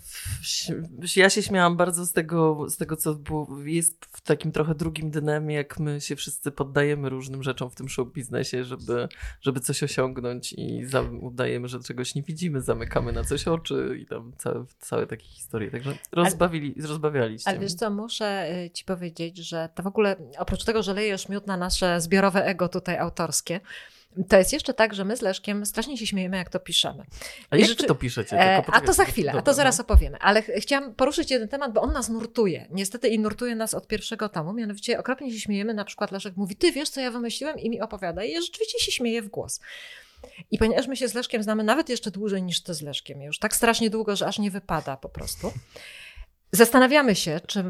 ja 1.16 1.30
się 1.30 1.42
śmiałam 1.42 1.78
bardzo 1.78 2.06
z 2.06 2.14
tego, 2.14 2.70
z 2.70 2.78
tego 2.78 2.96
co 2.96 3.16
było, 3.16 3.48
jest 3.66 4.06
w 4.06 4.22
takim 4.22 4.52
trochę 4.52 4.76
drugim 4.76 5.12
dynamie, 5.12 5.56
jak 5.56 5.80
my 5.80 6.02
się 6.02 6.16
wszyscy 6.16 6.52
poddajemy 6.52 7.10
różnym 7.10 7.44
rzeczom 7.44 7.70
w 7.70 7.76
tym 7.76 7.90
show 7.90 8.14
biznesie, 8.14 8.64
żeby, 8.64 9.08
żeby 9.42 9.60
coś 9.60 9.84
osiągnąć 9.84 10.54
i 10.54 10.86
za, 10.86 11.02
udajemy, 11.02 11.68
że 11.68 11.80
czegoś 11.80 12.16
nie 12.16 12.24
widzimy, 12.24 12.62
zamykamy 12.62 13.12
na 13.12 13.24
coś 13.24 13.48
oczy 13.48 13.98
i 14.02 14.06
tam 14.06 14.32
całe, 14.38 14.66
całe 14.80 15.08
takie 15.08 15.26
historie. 15.26 15.72
Także 15.72 15.98
rozbawili, 16.12 16.74
ale, 16.78 16.88
rozbawialiście. 16.88 17.50
Ale 17.50 17.60
wiesz 17.60 17.74
co, 17.74 17.90
muszę 17.90 18.50
y, 18.66 18.70
ci 18.70 18.86
powiedzieć, 18.86 19.38
że 19.38 19.70
to 19.76 19.84
w 19.84 19.88
ogóle 19.88 20.16
oprócz 20.38 20.64
tego, 20.64 20.84
że 20.84 20.94
lejesz 20.94 21.30
miód 21.30 21.48
na 21.48 21.58
nasze 21.58 22.02
zbiorowe 22.02 22.46
ego 22.46 22.70
tutaj 22.70 22.98
autorskie, 22.98 23.60
to 24.30 24.38
jest 24.38 24.54
jeszcze 24.54 24.74
tak, 24.74 24.94
że 24.94 25.06
my 25.06 25.18
z 25.18 25.22
Leszkiem 25.22 25.66
strasznie 25.66 25.98
się 25.98 26.08
śmiejemy, 26.08 26.38
jak 26.38 26.50
to 26.50 26.60
piszemy. 26.60 27.04
A 27.50 27.58
jak 27.58 27.68
rzeczy... 27.68 27.88
to 27.88 27.96
piszecie? 27.96 28.40
E, 28.40 28.66
a 28.72 28.82
to 28.82 28.94
za 28.94 29.06
chwilę, 29.06 29.28
Dobra, 29.28 29.40
a 29.40 29.44
to 29.44 29.54
zaraz 29.54 29.78
no. 29.78 29.84
opowiemy. 29.84 30.18
Ale 30.20 30.42
ch 30.42 30.46
chciałam 30.60 30.96
poruszyć 30.96 31.32
jeden 31.32 31.48
temat, 31.48 31.74
bo 31.74 31.82
on 31.82 31.94
nas 31.94 32.10
nurtuje. 32.10 32.68
Niestety 32.72 33.08
i 33.08 33.20
nurtuje 33.20 33.56
nas 33.56 33.74
od 33.74 33.88
pierwszego 33.88 34.30
tomu. 34.30 34.54
Mianowicie 34.54 35.00
okropnie 35.00 35.32
się 35.32 35.40
śmiejemy. 35.40 35.74
Na 35.74 35.86
przykład 35.86 36.12
Leszek 36.12 36.38
mówi, 36.38 36.56
ty 36.56 36.72
wiesz, 36.72 36.90
co 36.90 37.02
ja 37.02 37.12
wymyśliłem? 37.12 37.60
I 37.60 37.70
mi 37.70 37.82
opowiada. 37.82 38.24
I 38.24 38.32
ja 38.32 38.42
rzeczywiście 38.42 38.80
się 38.80 38.92
śmieję 38.92 39.22
w 39.22 39.28
głos. 39.28 39.60
I 40.52 40.58
ponieważ 40.58 40.88
my 40.88 40.96
się 40.96 41.08
z 41.08 41.14
Leszkiem 41.14 41.44
znamy 41.44 41.64
nawet 41.64 41.90
jeszcze 41.90 42.12
dłużej 42.12 42.44
niż 42.44 42.62
ty 42.62 42.74
z 42.74 42.82
Leszkiem, 42.82 43.22
już 43.22 43.40
tak 43.40 43.56
strasznie 43.56 43.90
długo, 43.90 44.16
że 44.16 44.28
aż 44.28 44.40
nie 44.40 44.52
wypada 44.52 44.98
po 44.98 45.10
prostu. 45.10 45.52
Zastanawiamy 46.52 47.16
się, 47.16 47.40
czy 47.48 47.64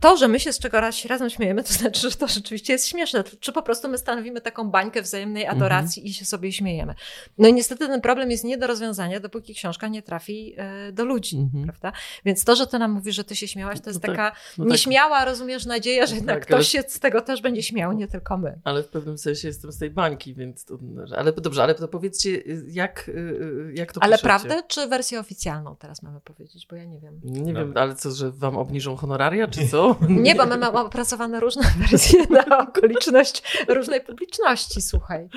to, 0.00 0.16
że 0.16 0.28
my 0.28 0.40
się 0.40 0.52
z 0.52 0.58
czegoś 0.58 1.04
razem 1.04 1.30
śmiejemy, 1.30 1.64
to 1.64 1.72
znaczy, 1.72 2.10
że 2.10 2.16
to 2.16 2.28
rzeczywiście 2.28 2.72
jest 2.72 2.88
śmieszne. 2.88 3.24
Czy 3.40 3.52
po 3.52 3.62
prostu 3.62 3.88
my 3.88 3.98
stanowimy 3.98 4.40
taką 4.40 4.70
bańkę 4.70 5.02
wzajemnej 5.02 5.42
mhm. 5.42 5.58
adoracji 5.58 6.08
i 6.08 6.14
się 6.14 6.24
sobie 6.24 6.52
śmiejemy. 6.52 6.94
No 7.38 7.48
i 7.48 7.52
niestety 7.52 7.86
ten 7.86 8.00
problem 8.00 8.30
jest 8.30 8.44
nie 8.44 8.58
do 8.58 8.66
rozwiązania, 8.66 9.20
dopóki 9.20 9.54
książka 9.54 9.88
nie 9.88 10.02
trafi 10.02 10.54
e, 10.56 10.92
do 10.92 11.04
ludzi, 11.04 11.36
mhm. 11.36 11.64
prawda? 11.64 11.92
Więc 12.24 12.44
to, 12.44 12.56
że 12.56 12.66
ty 12.66 12.78
nam 12.78 12.92
mówisz, 12.92 13.16
że 13.16 13.24
ty 13.24 13.36
się 13.36 13.48
śmiałaś, 13.48 13.80
to 13.80 13.90
jest 13.90 14.02
no 14.02 14.06
tak, 14.06 14.16
taka 14.16 14.36
no 14.58 14.64
tak. 14.64 14.72
nieśmiała, 14.72 15.24
rozumiesz, 15.24 15.66
nadzieja, 15.66 16.06
że 16.06 16.14
jednak 16.14 16.36
tak, 16.36 16.46
ktoś 16.46 16.54
ale... 16.54 16.64
się 16.64 16.90
z 16.90 17.00
tego 17.00 17.20
też 17.20 17.42
będzie 17.42 17.62
śmiał, 17.62 17.92
nie 17.92 18.08
tylko 18.08 18.38
my. 18.38 18.60
Ale 18.64 18.82
w 18.82 18.88
pewnym 18.88 19.18
sensie 19.18 19.48
jestem 19.48 19.72
z 19.72 19.78
tej 19.78 19.90
bańki, 19.90 20.34
więc 20.34 20.64
to, 20.64 20.78
ale 21.16 21.32
dobrze, 21.32 21.62
ale 21.62 21.74
to 21.74 21.88
powiedzcie, 21.88 22.42
jak, 22.68 23.08
y, 23.08 23.12
y, 23.12 23.72
jak 23.74 23.92
to 23.92 24.02
Ale 24.02 24.16
piszecie? 24.16 24.26
prawdę, 24.26 24.62
czy 24.68 24.86
wersję 24.86 25.20
oficjalną 25.20 25.76
teraz 25.76 26.02
mamy 26.02 26.20
powiedzieć, 26.20 26.66
bo 26.70 26.76
ja 26.76 26.84
nie 26.84 27.00
wiem. 27.00 27.20
Nie 27.24 27.52
no. 27.52 27.60
wiem, 27.60 27.72
ale 27.76 27.94
co, 27.94 28.10
że 28.10 28.30
wam 28.30 28.56
obniżą 28.56 28.96
honoraria, 28.96 29.48
czy 29.48 29.68
co? 29.68 29.89
Nie, 30.08 30.34
bo 30.34 30.46
my 30.46 30.56
mamy 30.58 30.78
opracowane 30.78 31.40
różne 31.40 31.62
wersje 31.90 32.24
na 32.30 32.58
okoliczność 32.58 33.42
różnej 33.68 34.00
publiczności, 34.00 34.82
słuchaj. 34.82 35.28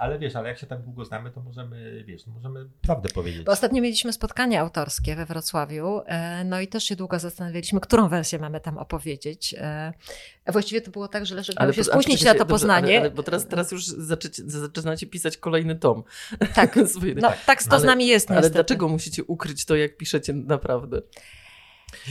Ale 0.00 0.18
wiesz, 0.18 0.36
ale 0.36 0.48
jak 0.48 0.58
się 0.58 0.66
tak 0.66 0.82
długo 0.82 1.04
znamy, 1.04 1.30
to 1.30 1.40
możemy, 1.40 2.04
wiesz, 2.06 2.26
możemy 2.26 2.66
prawdę 2.82 3.08
powiedzieć. 3.08 3.42
Bo 3.44 3.52
ostatnio 3.52 3.82
mieliśmy 3.82 4.12
spotkanie 4.12 4.60
autorskie 4.60 5.16
we 5.16 5.26
Wrocławiu, 5.26 6.00
e, 6.06 6.44
no 6.44 6.60
i 6.60 6.68
też 6.68 6.84
się 6.84 6.96
długo 6.96 7.18
zastanawialiśmy, 7.18 7.80
którą 7.80 8.08
wersję 8.08 8.38
mamy 8.38 8.60
tam 8.60 8.78
opowiedzieć. 8.78 9.54
E, 9.58 9.92
Właściwie 10.46 10.80
to 10.80 10.90
było 10.90 11.08
tak, 11.08 11.26
że 11.26 11.34
Leszek 11.34 11.60
miał 11.60 11.72
się 11.72 11.84
spóźnić 11.84 12.24
na 12.24 12.32
to 12.32 12.38
dobrze, 12.38 12.50
poznanie. 12.50 12.88
Ale, 12.96 13.00
ale, 13.00 13.10
bo 13.10 13.22
teraz, 13.22 13.46
teraz 13.48 13.72
już 13.72 13.84
zaczynacie 13.84 15.06
pisać 15.06 15.36
kolejny 15.36 15.76
tom. 15.76 16.02
Tak, 16.54 16.76
no 17.22 17.32
tak 17.46 17.62
to 17.62 17.70
z 17.70 17.72
Ale- 17.72 17.86
nami 17.86 18.06
jest 18.06 18.30
ale 18.30 18.40
niestety. 18.40 18.54
dlaczego 18.54 18.88
musicie 18.88 19.24
ukryć 19.24 19.64
to, 19.64 19.76
jak 19.76 19.96
piszecie 19.96 20.32
naprawdę? 20.32 21.02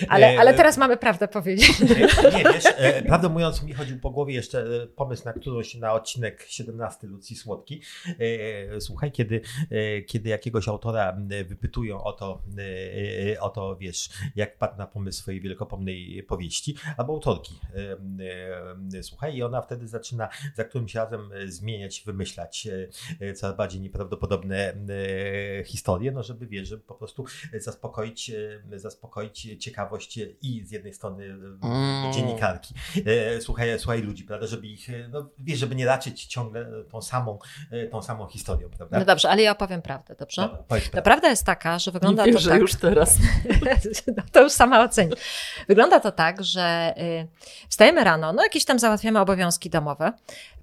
Ale, 0.07 0.39
ale 0.39 0.51
E, 0.51 0.53
teraz 0.53 0.77
mamy 0.77 0.97
prawdę 0.97 1.27
powiedzieć. 1.27 1.79
Nie, 1.79 1.87
nie, 2.37 2.43
wiesz, 2.53 2.63
e, 2.77 3.01
prawdę 3.03 3.29
mówiąc, 3.29 3.63
mi 3.63 3.73
chodził 3.73 3.99
po 3.99 4.09
głowie 4.09 4.33
jeszcze 4.33 4.59
e, 4.83 4.87
pomysł 4.87 5.25
na 5.25 5.33
którąś, 5.33 5.75
na 5.75 5.93
odcinek 5.93 6.45
17 6.47 7.07
Lucji 7.07 7.35
Słodki. 7.35 7.81
E, 8.07 8.81
Słuchaj, 8.81 9.11
kiedy, 9.11 9.41
e, 9.69 10.01
kiedy 10.01 10.29
jakiegoś 10.29 10.67
autora 10.67 11.17
wypytują 11.45 12.03
o 12.03 12.13
to, 12.13 12.41
e, 13.35 13.41
o 13.41 13.49
to, 13.49 13.75
wiesz, 13.75 14.09
jak 14.35 14.57
padł 14.57 14.77
na 14.77 14.87
pomysł 14.87 15.21
swojej 15.21 15.41
wielkopomnej 15.41 16.23
powieści, 16.23 16.75
albo 16.97 17.13
autorki. 17.13 17.59
E, 17.75 18.97
e, 18.97 19.03
Słuchaj, 19.03 19.35
i 19.35 19.43
ona 19.43 19.61
wtedy 19.61 19.87
zaczyna 19.87 20.29
za 20.55 20.63
którymś 20.63 20.95
razem 20.95 21.31
e, 21.33 21.47
zmieniać, 21.47 22.03
wymyślać 22.05 22.67
e, 22.67 22.87
e, 23.27 23.33
coraz 23.33 23.57
bardziej 23.57 23.81
nieprawdopodobne 23.81 24.73
e, 24.73 25.63
historie, 25.63 26.11
no 26.11 26.23
żeby, 26.23 26.47
wiesz, 26.47 26.67
żeby 26.67 26.83
po 26.83 26.95
prostu 26.95 27.25
zaspokoić, 27.53 28.29
e, 28.71 28.79
zaspokoić 28.79 29.47
ciekawość 29.59 29.70
i 30.41 30.65
z 30.65 30.71
jednej 30.71 30.93
strony 30.93 31.25
e, 31.63 31.67
Mm. 31.67 32.13
dziennikarki, 32.13 32.73
e, 33.05 33.41
słuchaj, 33.41 33.79
słuchaj 33.79 34.01
ludzi, 34.01 34.23
prawda, 34.23 34.47
żeby 34.47 34.67
ich, 34.67 34.89
e, 34.89 35.07
no 35.11 35.29
wiesz, 35.39 35.59
żeby 35.59 35.75
nie 35.75 35.85
raczyć 35.85 36.25
ciągle 36.25 36.65
tą 36.91 37.01
samą, 37.01 37.39
tą 37.91 38.01
samą 38.01 38.27
historią, 38.27 38.69
prawda? 38.69 38.99
No 38.99 39.05
dobrze, 39.05 39.29
ale 39.29 39.41
ja 39.41 39.51
opowiem 39.51 39.81
prawdę, 39.81 40.15
dobrze? 40.19 40.41
Dobra, 40.41 40.79
No 40.93 41.01
prawda 41.01 41.29
jest 41.29 41.43
taka, 41.45 41.79
że 41.79 41.91
wygląda 41.91 42.25
Nie 42.25 42.31
to 42.31 42.37
wierzę 42.37 42.49
tak. 42.49 42.61
już 42.61 42.75
teraz. 42.75 43.17
no 44.17 44.23
to 44.31 44.41
już 44.43 44.51
sama 44.51 44.83
oceni. 44.83 45.13
Wygląda 45.67 45.99
to 45.99 46.11
tak, 46.11 46.43
że 46.43 46.93
y, 46.97 47.27
wstajemy 47.69 48.03
rano, 48.03 48.33
no 48.33 48.43
jakieś 48.43 48.65
tam 48.65 48.79
załatwiamy 48.79 49.19
obowiązki 49.19 49.69
domowe, 49.69 50.13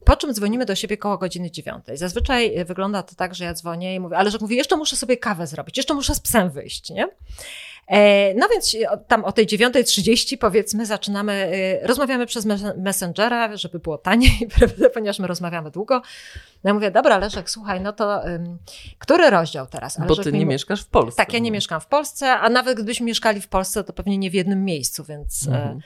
po 0.04 0.16
czym 0.16 0.34
dzwonimy 0.34 0.64
do 0.66 0.74
siebie 0.74 0.96
koło 0.96 1.18
godziny 1.18 1.50
dziewiątej. 1.50 1.96
Zazwyczaj 1.96 2.58
y, 2.60 2.64
wygląda 2.64 3.02
to 3.02 3.14
tak, 3.14 3.34
że 3.34 3.44
ja 3.44 3.54
dzwonię 3.54 3.94
i 3.94 4.00
mówię, 4.00 4.16
ale 4.16 4.30
że 4.30 4.38
mówię, 4.40 4.56
jeszcze 4.56 4.76
muszę 4.76 4.96
sobie 4.96 5.16
kawę 5.16 5.46
zrobić, 5.46 5.76
jeszcze 5.76 5.94
muszę 5.94 6.14
z 6.14 6.20
psem 6.20 6.50
wyjść, 6.50 6.90
nie? 6.90 7.08
E, 7.88 8.34
No 8.34 8.48
więc 8.48 8.76
o- 8.90 8.96
tam 8.96 9.24
o 9.24 9.32
tej 9.32 9.46
9.30 9.46 10.38
powiedzmy 10.38 10.86
zaczynamy, 10.86 11.50
y, 11.82 11.86
rozmawiamy 11.86 12.26
przez 12.26 12.46
mes- 12.46 12.76
Messengera, 12.78 13.56
żeby 13.56 13.78
było 13.78 13.98
taniej, 13.98 14.48
ponieważ 14.94 15.18
my 15.18 15.26
rozmawiamy 15.26 15.70
długo. 15.70 16.02
No 16.64 16.68
ja 16.70 16.74
mówię, 16.74 16.90
dobra 16.90 17.18
Leszek, 17.18 17.50
słuchaj, 17.50 17.80
no 17.80 17.92
to 17.92 18.26
ym, 18.28 18.58
który 18.98 19.30
rozdział 19.30 19.66
teraz? 19.66 20.00
A 20.00 20.04
Bo 20.04 20.16
ty 20.16 20.32
nie 20.32 20.46
mieszkasz 20.46 20.82
w 20.82 20.86
Polsce. 20.86 21.16
tak, 21.16 21.32
ja 21.32 21.38
nie 21.38 21.50
mieszkam 21.50 21.80
w 21.80 21.86
Polsce, 21.86 22.32
a 22.32 22.48
nawet 22.48 22.74
gdybyśmy 22.76 23.06
mieszkali 23.06 23.40
w 23.40 23.48
Polsce, 23.48 23.84
to 23.84 23.92
pewnie 23.92 24.18
nie 24.18 24.30
w 24.30 24.34
jednym 24.34 24.64
miejscu, 24.64 25.04
więc. 25.04 25.46
Mhm. 25.48 25.80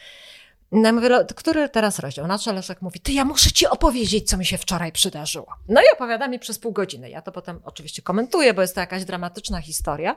No 0.73 0.83
ja 0.87 0.93
mówię, 0.93 1.09
"Le- 1.09 1.25
to 1.25 1.35
który 1.35 1.69
teraz 1.69 1.99
rozdział? 1.99 2.27
Na 2.27 2.39
co 2.39 2.53
Leszek 2.53 2.83
mówi, 2.83 3.01
ty 3.01 3.13
ja 3.13 3.25
muszę 3.25 3.51
ci 3.53 3.67
opowiedzieć, 3.67 4.29
co 4.31 4.37
mi 4.37 4.47
się 4.47 4.59
wczoraj 4.59 4.93
przydarzyło. 4.93 5.47
No 5.69 5.81
i 5.81 5.85
opowiada 5.95 6.29
mi 6.29 6.39
przez 6.39 6.59
pół 6.59 6.73
godziny. 6.73 7.11
Ja 7.11 7.23
to 7.23 7.33
potem 7.33 7.61
oczywiście 7.65 8.03
komentuję, 8.03 8.55
bo 8.55 8.63
jest 8.63 8.75
to 8.75 8.81
jakaś 8.81 9.05
dramatyczna 9.05 9.61
historia. 9.61 10.17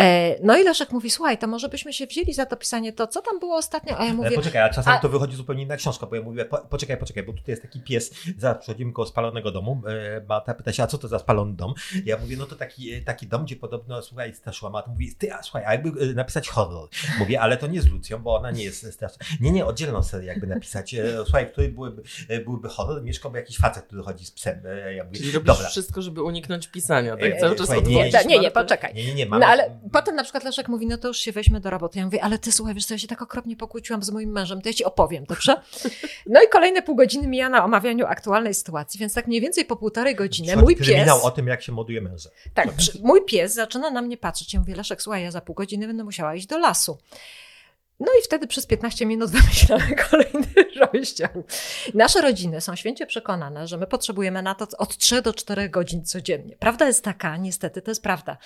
E, 0.00 0.36
No 0.42 0.56
i 0.58 0.64
Leszek 0.64 0.92
mówi, 0.92 1.10
słuchaj, 1.10 1.38
to 1.38 1.46
może 1.46 1.68
byśmy 1.68 1.92
się 1.92 2.06
wzięli 2.06 2.32
za 2.34 2.46
to 2.46 2.56
pisanie 2.56 2.92
to, 2.92 3.06
co 3.06 3.22
tam 3.22 3.38
było 3.38 3.56
ostatnio, 3.56 3.92
a 3.98 4.04
ja 4.04 4.04
Ale 4.04 4.14
mówię, 4.14 4.30
poczekaj, 4.30 4.62
a 4.62 4.68
czasami 4.70 4.96
a- 4.96 5.00
to 5.00 5.08
wychodzi 5.08 5.36
zupełnie 5.36 5.62
inna 5.62 5.76
książka, 5.76 6.06
bo 6.06 6.16
ja 6.16 6.22
mówię, 6.22 6.44
po, 6.44 6.58
poczekaj, 6.58 6.96
poczekaj, 6.96 7.22
bo 7.22 7.32
tutaj 7.32 7.52
jest 7.52 7.62
taki 7.62 7.80
pies, 7.80 8.14
zaraz 8.38 8.58
przychodzimy 8.62 8.92
koło 8.92 9.06
spalonego 9.06 9.50
domu, 9.50 9.82
e, 9.86 10.20
Marta 10.28 10.54
pyta 10.54 10.72
się, 10.72 10.82
a 10.82 10.86
co 10.86 10.98
to 10.98 11.08
za 11.08 11.18
spalony 11.18 11.54
dom? 11.56 11.74
Ja 12.04 12.16
mówię, 12.18 12.36
no 12.36 12.46
to 12.46 12.56
taki, 12.56 13.02
taki 13.02 13.26
dom, 13.26 13.44
gdzie 13.44 13.56
podobno, 13.56 14.02
słuchaj, 14.02 14.34
straszyła 14.34 14.70
Marta, 14.70 14.90
mówi, 14.90 15.14
ty, 15.18 15.32
a 15.34 15.42
słuchaj, 15.42 15.64
a 15.66 15.72
jakby 15.72 16.04
e, 16.04 16.06
napisać 16.14 16.48
horror? 16.48 16.88
Mówię, 17.18 17.40
ale 17.40 17.56
to 17.56 17.66
nie 17.66 17.82
z 17.82 17.86
Lucją, 17.88 18.18
bo 18.18 18.36
ona 18.36 18.50
nie 18.50 18.64
jest 18.64 18.92
straszna. 18.92 19.26
Nie, 19.40 19.50
nie, 19.52 19.66
oddzielną 19.66 20.02
serię 20.02 20.26
jakby 20.26 20.46
napisać, 20.46 20.94
e, 20.94 21.04
słuchaj, 21.24 21.46
w 21.46 21.50
której 21.52 21.70
byłyby, 21.70 22.02
e, 22.28 22.40
byłby 22.40 22.68
horror, 22.68 23.02
mieszkałby 23.02 23.38
jakiś 23.38 23.58
facet, 23.58 23.84
który 23.84 24.02
chodzi 24.02 24.24
z 24.26 24.30
psem. 24.30 24.60
E, 24.66 24.94
Ja 24.94 25.04
mówię, 25.04 25.16
Czyli 25.16 25.32
robisz 25.32 25.46
dobra. 25.46 25.68
wszystko, 25.68 26.02
żeby 26.02 26.22
uniknąć 26.22 26.68
pisania, 26.68 27.14
E, 27.14 27.16
tak? 27.16 27.40
Cały 27.40 27.56
czas 27.56 27.66
słuchaj, 27.66 27.84
nie, 27.84 28.10
nie, 28.26 28.38
nie, 28.38 28.50
poczekaj. 28.50 28.94
Nie, 28.94 29.06
nie, 29.06 29.14
nie, 29.14 29.26
mamy... 29.26 29.40
No 29.40 29.52
ale 29.52 29.78
potem 29.92 30.14
na 30.14 30.22
przykład 30.22 30.44
Leszek 30.44 30.68
mówi, 30.68 30.86
no 30.86 30.98
to 30.98 31.08
już 31.08 31.18
się 31.18 31.32
weźmy 31.32 31.60
do 31.60 31.70
roboty. 31.70 31.98
Ja 31.98 32.04
mówię, 32.04 32.24
ale 32.24 32.38
ty 32.38 32.52
słuchaj, 32.52 32.74
wiesz 32.74 32.86
co, 32.86 32.94
ja 32.94 32.98
się 32.98 33.08
tak 33.08 33.22
okropnie 33.22 33.56
pokłóciłam 33.56 34.02
z 34.02 34.10
moim 34.10 34.30
mężem, 34.32 34.62
to 34.62 34.68
ja 34.68 34.72
ci 34.72 34.84
opowiem, 34.84 35.24
dobrze? 35.24 35.56
No 36.26 36.42
i 36.42 36.48
kolejne 36.48 36.82
pół 36.82 36.96
godziny 36.96 37.28
mija 37.28 37.48
na 37.48 37.64
omawianiu 37.64 38.06
aktualnej 38.06 38.54
sytuacji, 38.54 39.00
więc 39.00 39.14
tak 39.14 39.26
mniej 39.26 39.40
więcej 39.40 39.64
po 39.64 39.76
półtorej 39.76 40.14
godziny 40.14 40.46
Przychodzi 40.46 40.64
mój 40.64 40.76
pies, 40.76 41.08
o 41.22 41.30
tym, 41.30 41.46
jak 41.46 41.62
się 41.62 41.72
moduje 41.72 42.00
męża. 42.00 42.30
tak, 42.54 42.68
mój 43.02 43.24
pies 43.24 43.54
zaczyna 43.54 43.90
na 43.90 44.02
mnie 44.02 44.16
patrzeć. 44.16 44.54
Ja 44.54 44.60
mówię, 44.60 44.74
Leszek, 44.76 45.02
słuchaj, 45.02 45.22
ja 45.22 45.30
za 45.30 45.40
pół 45.40 45.54
godziny 45.54 45.86
będę 45.86 46.04
musiała 46.04 46.34
iść 46.34 46.46
do 46.46 46.58
lasu. 46.58 46.98
No 48.04 48.12
i 48.20 48.22
wtedy 48.24 48.46
przez 48.46 48.66
15 48.66 49.06
minut 49.06 49.30
wymyślamy 49.36 49.96
kolejny 50.10 50.46
rozdział. 50.92 51.44
Nasze 51.94 52.20
rodziny 52.20 52.60
są 52.60 52.76
święcie 52.76 53.06
przekonane, 53.06 53.66
że 53.66 53.76
my 53.76 53.86
potrzebujemy 53.86 54.42
na 54.42 54.54
to 54.54 54.66
od 54.78 54.96
3 54.96 55.22
do 55.22 55.34
4 55.34 55.68
godzin 55.68 56.04
codziennie. 56.04 56.56
Prawda 56.56 56.86
jest 56.86 57.04
taka, 57.04 57.36
niestety 57.36 57.82
to 57.82 57.90
jest 57.90 58.02
prawda, 58.02 58.36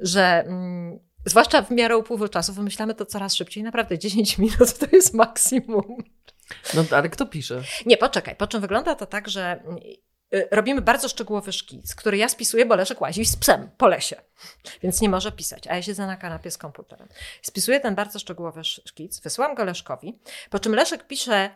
że 0.00 0.44
mm, 0.46 0.98
zwłaszcza 1.24 1.62
w 1.62 1.70
miarę 1.70 1.96
upływu 1.96 2.28
czasu 2.28 2.52
wymyślamy 2.52 2.94
to 2.94 3.06
coraz 3.06 3.34
szybciej. 3.34 3.62
Naprawdę 3.62 3.98
10 3.98 4.38
minut 4.38 4.78
to 4.78 4.86
jest 4.92 5.14
maksimum. 5.14 5.96
No 6.74 6.84
ale 6.90 7.08
kto 7.08 7.26
pisze? 7.26 7.62
Nie, 7.86 7.96
poczekaj. 7.96 8.36
Po 8.36 8.46
czym 8.46 8.60
wygląda 8.60 8.94
to 8.94 9.06
tak, 9.06 9.28
że 9.28 9.62
robimy 10.50 10.80
bardzo 10.82 11.08
szczegółowy 11.08 11.52
szkic, 11.52 11.94
który 11.94 12.16
ja 12.16 12.28
spisuję, 12.28 12.66
bo 12.66 12.76
Leszek 12.76 13.00
łazi 13.00 13.24
z 13.24 13.36
psem 13.36 13.70
po 13.76 13.88
lesie, 13.88 14.16
więc 14.82 15.00
nie 15.00 15.08
może 15.08 15.32
pisać, 15.32 15.66
a 15.66 15.76
ja 15.76 15.82
siedzę 15.82 16.06
na 16.06 16.16
kanapie 16.16 16.50
z 16.50 16.58
komputerem. 16.58 17.08
Spisuję 17.42 17.80
ten 17.80 17.94
bardzo 17.94 18.18
szczegółowy 18.18 18.60
sz- 18.60 18.88
szkic, 18.88 19.20
wysyłam 19.20 19.54
go 19.54 19.64
Leszkowi, 19.64 20.18
po 20.50 20.58
czym 20.58 20.74
Leszek 20.74 21.06
pisze 21.06 21.50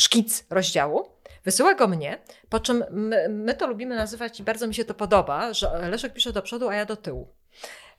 szkic 0.00 0.44
rozdziału, 0.50 1.08
wysyła 1.44 1.74
go 1.74 1.88
mnie, 1.88 2.18
po 2.48 2.60
czym 2.60 2.84
my, 2.90 3.28
my 3.28 3.54
to 3.54 3.66
lubimy 3.66 3.96
nazywać 3.96 4.40
i 4.40 4.42
bardzo 4.42 4.66
mi 4.66 4.74
się 4.74 4.84
to 4.84 4.94
podoba, 4.94 5.52
że 5.52 5.88
Leszek 5.90 6.12
pisze 6.12 6.32
do 6.32 6.42
przodu, 6.42 6.68
a 6.68 6.74
ja 6.74 6.84
do 6.84 6.96
tyłu. 6.96 7.34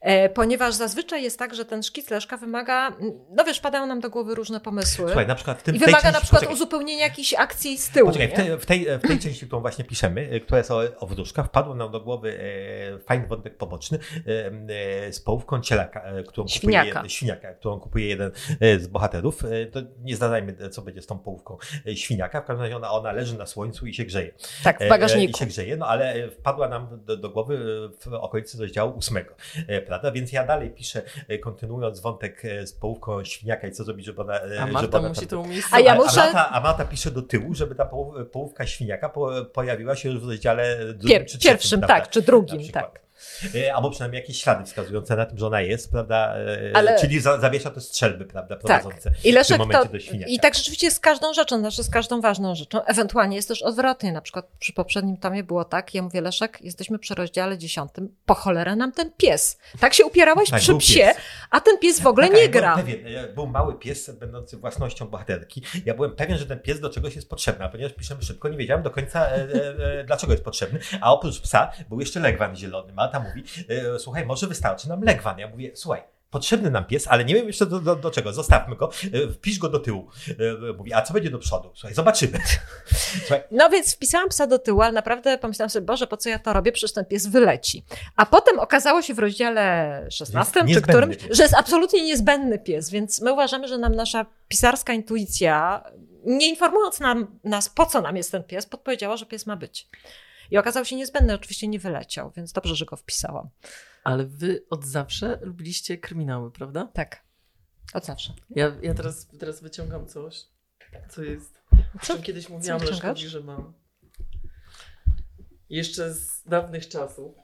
E, 0.04 0.30
Ponieważ 0.30 0.74
zazwyczaj 0.74 1.24
jest 1.24 1.40
tak, 1.40 1.56
że 1.56 1.66
ten 1.66 1.84
szkic 1.84 2.10
Leszka 2.10 2.38
wymaga, 2.38 2.92
no 3.30 3.44
wiesz, 3.44 3.60
padają 3.60 3.86
nam 3.86 4.00
do 4.00 4.10
głowy 4.10 4.36
różne 4.36 4.60
pomysły. 4.60 5.06
Słuchaj, 5.06 5.28
na 5.28 5.36
przykład 5.36 5.60
w 5.60 5.64
tym 5.64 5.76
I 5.76 5.80
wymaga 5.80 5.98
części, 5.98 6.14
na 6.14 6.20
przykład 6.22 6.40
poczekaj, 6.42 6.56
uzupełnienia 6.56 7.04
jakiejś 7.04 7.34
akcji 7.34 7.78
z 7.78 7.90
tyłu. 7.90 8.12
Poczekaj, 8.12 8.30
w 8.30 8.34
tej, 8.36 8.58
w, 8.58 8.66
tej, 8.66 9.00
w 9.00 9.02
tej 9.08 9.20
części, 9.20 9.46
którą 9.48 9.62
właśnie 9.62 9.86
piszemy, 9.86 10.34
y, 10.34 10.40
która 10.40 10.58
jest 10.58 10.72
o, 10.72 10.82
o 11.00 11.08
wróżkach, 11.08 11.46
wpadło 11.46 11.76
nam 11.76 11.92
do 11.92 12.00
głowy 12.02 12.40
e, 12.96 13.00
fajny 13.00 13.28
wątek 13.28 13.58
poboczny 13.58 14.00
e, 14.28 14.52
e, 15.08 15.14
z 15.14 15.20
połówką 15.20 15.62
cielaka, 15.62 16.02
e, 16.04 16.24
którą 16.24 16.48
Świniaka. 16.48 16.92
kupuje, 16.92 17.10
świniaka, 17.10 17.54
którą 17.54 17.80
kupuje 17.80 18.08
jeden 18.08 18.32
e, 18.60 18.80
z 18.80 18.88
bohaterów. 18.88 19.46
E, 19.46 19.66
to 19.66 19.80
nie 20.02 20.16
zdadajmy, 20.16 20.70
co 20.70 20.82
będzie 20.82 21.02
z 21.02 21.08
tą 21.08 21.20
połówką 21.20 21.58
e, 21.88 21.96
świniaka. 21.96 22.42
W 22.42 22.46
każdym 22.46 22.62
razie 22.64 22.76
ona, 22.76 22.92
ona 22.92 23.12
leży 23.12 23.38
na 23.38 23.46
słońcu 23.46 23.88
i 23.88 23.94
się 23.94 24.04
grzeje. 24.04 24.34
Tak, 24.64 24.76
E, 24.76 24.80
w 24.80 24.82
e, 24.82 24.90
bagażniku. 24.90 25.32
I 25.32 25.40
się 25.40 25.46
grzeje, 25.46 25.78
no 25.78 25.88
ale 25.88 26.14
e, 26.14 26.30
wpadła 26.32 26.68
nam 26.70 26.88
do, 27.06 27.18
do 27.18 27.30
głowy 27.30 27.56
e, 28.06 28.10
w 28.10 28.14
okolicy 28.14 28.58
rozdziału 28.62 28.98
ósmego, 28.98 29.36
e, 29.68 29.82
prawda? 30.00 30.12
Więc 30.12 30.32
ja 30.32 30.46
dalej 30.46 30.70
piszę, 30.70 31.02
e, 31.28 31.38
kontynuując 31.38 32.00
wątek 32.00 32.46
e, 32.46 32.68
z 32.68 32.74
połówką 32.74 33.24
świniaka 33.24 33.68
i 33.68 33.72
co 33.72 33.84
zrobić, 33.84 34.06
żeby 34.06 34.22
ona... 34.22 34.34
e, 34.34 34.44
A 34.44 34.48
żeby 34.60 34.72
Marta 34.74 34.98
ona 35.00 35.10
musi 35.10 35.28
tam- 35.28 35.44
to. 35.44 35.50
A 35.72 35.80
ja 35.80 35.96
muszę- 35.96 36.22
A 36.22 36.26
Marta, 36.26 36.50
a 36.50 36.62
Marta 36.62 36.86
pisze 36.86 37.12
do 37.12 37.22
tyłu, 37.22 37.54
żeby 37.54 37.76
ta 37.76 37.86
poł- 37.86 38.26
połówka 38.26 38.66
świniaka 38.68 39.10
po, 39.10 39.46
pojawiła 39.46 39.96
się 39.96 40.10
już 40.10 40.20
w 40.20 40.28
rozdziale 40.30 40.78
drugim 40.94 41.18
Pier- 41.18 41.26
czy 41.26 41.38
trzecim, 41.38 41.52
pierwszym, 41.52 41.80
prawda? 41.80 41.96
tak, 41.96 42.10
czy 42.10 42.22
drugim, 42.22 42.72
tak. 42.72 43.03
E, 43.56 43.74
Albo 43.74 43.90
przynajmniej 43.90 44.22
jakieś 44.22 44.42
ślady 44.42 44.66
wskazujące 44.66 45.16
na 45.16 45.26
tym, 45.26 45.38
że 45.38 45.48
ona 45.48 45.62
jest, 45.62 45.92
prawda? 45.92 46.36
E, 46.36 46.72
Ale- 46.74 47.00
Czyli 47.00 47.20
za, 47.20 47.40
zawiesza 47.40 47.70
te 47.72 47.82
strzelby, 47.82 48.26
prawda? 48.26 48.56
Tak. 48.56 48.64
Prowadzące 48.64 49.12
I 49.24 49.34
w 49.34 49.48
tym 49.48 49.58
momencie 49.58 49.88
to, 49.88 49.94
do 49.94 50.00
świniaka. 50.00 50.32
I 50.32 50.40
tak 50.40 50.56
rzeczywiście 50.56 50.92
z 50.92 51.00
każdą 51.00 51.34
rzeczą, 51.34 51.60
znaczy 51.60 51.84
z 51.84 51.90
każdą 51.90 52.22
ważną 52.22 52.56
rzeczą. 52.56 52.86
Ewentualnie 52.86 53.36
jest 53.36 53.48
też 53.48 53.62
odwrotnie. 53.62 54.12
Na 54.12 54.22
przykład 54.22 54.46
przy 54.60 54.74
poprzednim 54.74 55.18
tomie 55.18 55.44
było 55.44 55.66
tak, 55.66 55.94
ja 55.94 56.02
mówię, 56.02 56.22
Leszek, 56.22 56.58
jesteśmy 56.62 57.00
przy 57.00 57.16
rozdziale 57.16 57.58
dziesiątym, 57.58 58.16
po 58.26 58.34
cholerę 58.34 58.76
nam 58.76 58.92
ten 58.92 59.12
pies. 59.18 59.58
Tak 59.80 59.94
się 59.94 60.06
upierałeś 60.06 60.50
Tak, 60.50 60.60
przy 60.60 60.72
był 60.72 60.80
psie, 60.80 61.00
pies. 61.00 61.18
a 61.52 61.60
ten 61.60 61.78
pies 61.78 62.00
w 62.00 62.08
ogóle 62.08 62.28
Tak, 62.28 62.38
nie 62.38 62.50
gra. 62.50 62.76
Pewien, 62.76 63.18
e, 63.18 63.28
był 63.28 63.48
mały 63.48 63.80
pies 63.80 64.10
będący 64.20 64.58
własnością 64.58 65.08
bohaterki. 65.08 65.62
Ja 65.86 65.94
byłem 65.94 66.16
pewien, 66.16 66.38
że 66.38 66.46
ten 66.46 66.60
pies 66.60 66.80
do 66.80 66.90
czegoś 66.90 67.16
jest 67.16 67.30
potrzebny, 67.30 67.66
a 67.66 67.70
ponieważ 67.70 67.94
piszemy 67.94 68.24
szybko, 68.24 68.50
nie 68.50 68.58
wiedziałem 68.58 68.84
do 68.84 68.90
końca, 68.92 69.26
e, 69.28 69.36
e, 69.36 70.00
e, 70.00 70.04
dlaczego 70.04 70.34
jest 70.34 70.44
potrzebny. 70.44 70.80
A 71.02 71.14
oprócz 71.14 71.42
psa 71.42 71.72
był 71.90 72.00
jeszcze 72.00 72.20
legwan 72.20 72.56
zielony. 72.56 72.94
Marta 73.14 73.30
mówi, 73.30 73.44
e, 73.96 74.00
słuchaj, 74.00 74.26
może 74.26 74.48
wystarczy 74.48 74.90
nam 74.90 75.02
legwan. 75.04 75.40
Ja 75.40 75.48
mówię, 75.48 75.72
słuchaj, 75.76 76.02
potrzebny 76.30 76.72
nam 76.72 76.86
pies, 76.86 77.08
ale 77.08 77.26
nie 77.26 77.36
wiem 77.36 77.48
jeszcze 77.48 77.66
do, 77.66 77.80
do, 77.80 77.96
do 77.96 78.12
czego, 78.12 78.34
zostawmy 78.34 78.76
go, 78.76 78.90
e, 79.14 79.28
wpisz 79.34 79.60
go 79.60 79.70
do 79.70 79.80
tyłu. 79.80 80.08
E, 80.70 80.74
Mówi, 80.74 80.94
a 80.94 81.02
co 81.02 81.14
będzie 81.14 81.30
do 81.30 81.40
przodu? 81.40 81.72
Słuchaj, 81.74 81.94
zobaczymy. 81.94 82.40
Słuchaj, 83.20 83.44
No 83.52 83.70
więc 83.70 83.96
wpisałam 83.96 84.30
psa 84.30 84.48
do 84.48 84.60
tyłu, 84.60 84.82
ale 84.82 84.92
naprawdę 84.92 85.38
pomyślałam 85.38 85.70
sobie, 85.70 85.86
Boże, 85.86 86.08
po 86.08 86.18
co 86.18 86.30
ja 86.30 86.40
to 86.40 86.54
robię? 86.54 86.72
Przecież 86.72 86.94
ten 86.94 87.06
pies 87.06 87.28
wyleci. 87.28 87.84
A 88.16 88.26
potem 88.26 88.60
okazało 88.60 89.02
się 89.02 89.14
w 89.14 89.20
rozdziale 89.20 90.08
16 90.12 90.60
Jest 90.60 90.74
czy 90.74 90.82
którymś, 90.82 91.18
pies. 91.18 91.38
że 91.38 91.44
jest 91.44 91.56
absolutnie 91.56 92.04
niezbędny 92.04 92.60
pies, 92.60 92.90
więc 92.90 93.22
my 93.22 93.34
uważamy, 93.34 93.68
że 93.68 93.78
nam 93.78 93.96
nasza 93.96 94.26
pisarska 94.48 94.94
intuicja, 94.94 95.84
nie 96.26 96.50
informując 96.50 97.00
nam, 97.00 97.40
nas, 97.44 97.70
po 97.70 97.86
co 97.86 98.02
nam 98.02 98.18
jest 98.18 98.32
ten 98.32 98.44
pies, 98.44 98.66
podpowiedziała, 98.66 99.18
że 99.18 99.26
pies 99.26 99.46
ma 99.46 99.56
być. 99.56 99.88
I 100.54 100.58
okazał 100.58 100.86
się 100.86 100.96
niezbędny, 100.96 101.34
oczywiście 101.34 101.68
nie 101.68 101.80
wyleciał, 101.80 102.32
więc 102.32 102.52
dobrze, 102.52 102.76
że 102.76 102.86
go 102.86 102.96
wpisałam. 102.98 103.50
Ale 104.04 104.26
wy 104.26 104.66
od 104.70 104.86
zawsze 104.86 105.40
lubiliście 105.42 105.98
kryminały, 105.98 106.52
prawda? 106.52 106.88
Tak. 106.94 107.24
Od 107.94 108.06
zawsze. 108.06 108.34
Ja, 108.50 108.72
ja 108.82 108.94
teraz, 108.94 109.28
teraz 109.40 109.62
wyciągam 109.62 110.08
coś, 110.08 110.46
co 111.10 111.24
jest. 111.24 111.62
Co- 112.02 112.18
kiedyś 112.18 112.50
mówiłam 112.50 112.80
wyciągasz? 112.80 113.04
Leszkowi, 113.04 113.28
że 113.28 113.42
mam. 113.44 113.74
Jeszcze 115.70 116.14
z 116.14 116.44
dawnych 116.44 116.88
czasów. 116.88 117.36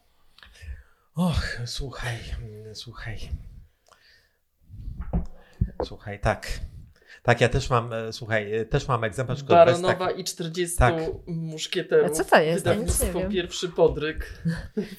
Och, 1.16 1.58
słuchaj, 1.66 2.18
mm, 2.42 2.76
słuchaj. 2.76 3.30
Słuchaj, 5.86 6.20
tak. 6.20 6.60
Tak, 7.24 7.42
ja 7.42 7.50
też 7.50 7.70
mam, 7.70 7.94
e, 7.94 8.14
słuchaj, 8.14 8.56
e, 8.58 8.66
też 8.66 8.88
mam 8.88 9.04
egzemplarz 9.04 9.44
bez 9.44 9.50
tak, 9.50 9.68
Baronowa 9.68 10.12
i 10.12 10.24
40 10.24 10.78
Tak. 10.78 10.94
muszkieterów. 11.28 12.08
A 12.08 12.10
co 12.10 12.24
to 12.26 12.42
jest? 12.42 12.66
Ja 12.66 12.74
nic 12.74 12.80
nie 12.80 12.84
Wydawnictwo 12.86 13.20
wiem. 13.20 13.32
Pierwszy 13.32 13.70
podryk. 13.70 14.44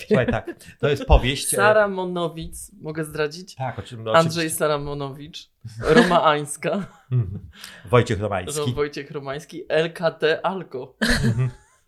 słuchaj, 0.07 0.27
tak. 0.27 0.51
To 0.81 0.89
jest 0.89 1.05
powieść. 1.05 1.55
e, 1.55 1.57
Sara 1.57 1.89
Monowic, 1.89 2.71
mogę 2.81 3.05
zdradzić? 3.05 3.55
Tak, 3.55 3.79
o 3.79 3.83
czym 3.83 4.05
no, 4.05 4.13
Andrzej 4.13 4.33
oczywiście. 4.41 4.59
Saramonowicz, 4.59 5.51
Roma 5.83 6.23
Ańska, 6.25 6.71
Mhm. 7.13 7.51
Wojciech 7.91 8.21
Romański. 8.21 8.75
Wojciech 8.75 9.11
Romański, 9.11 9.65
LKT 9.69 10.23
Alko. 10.43 10.97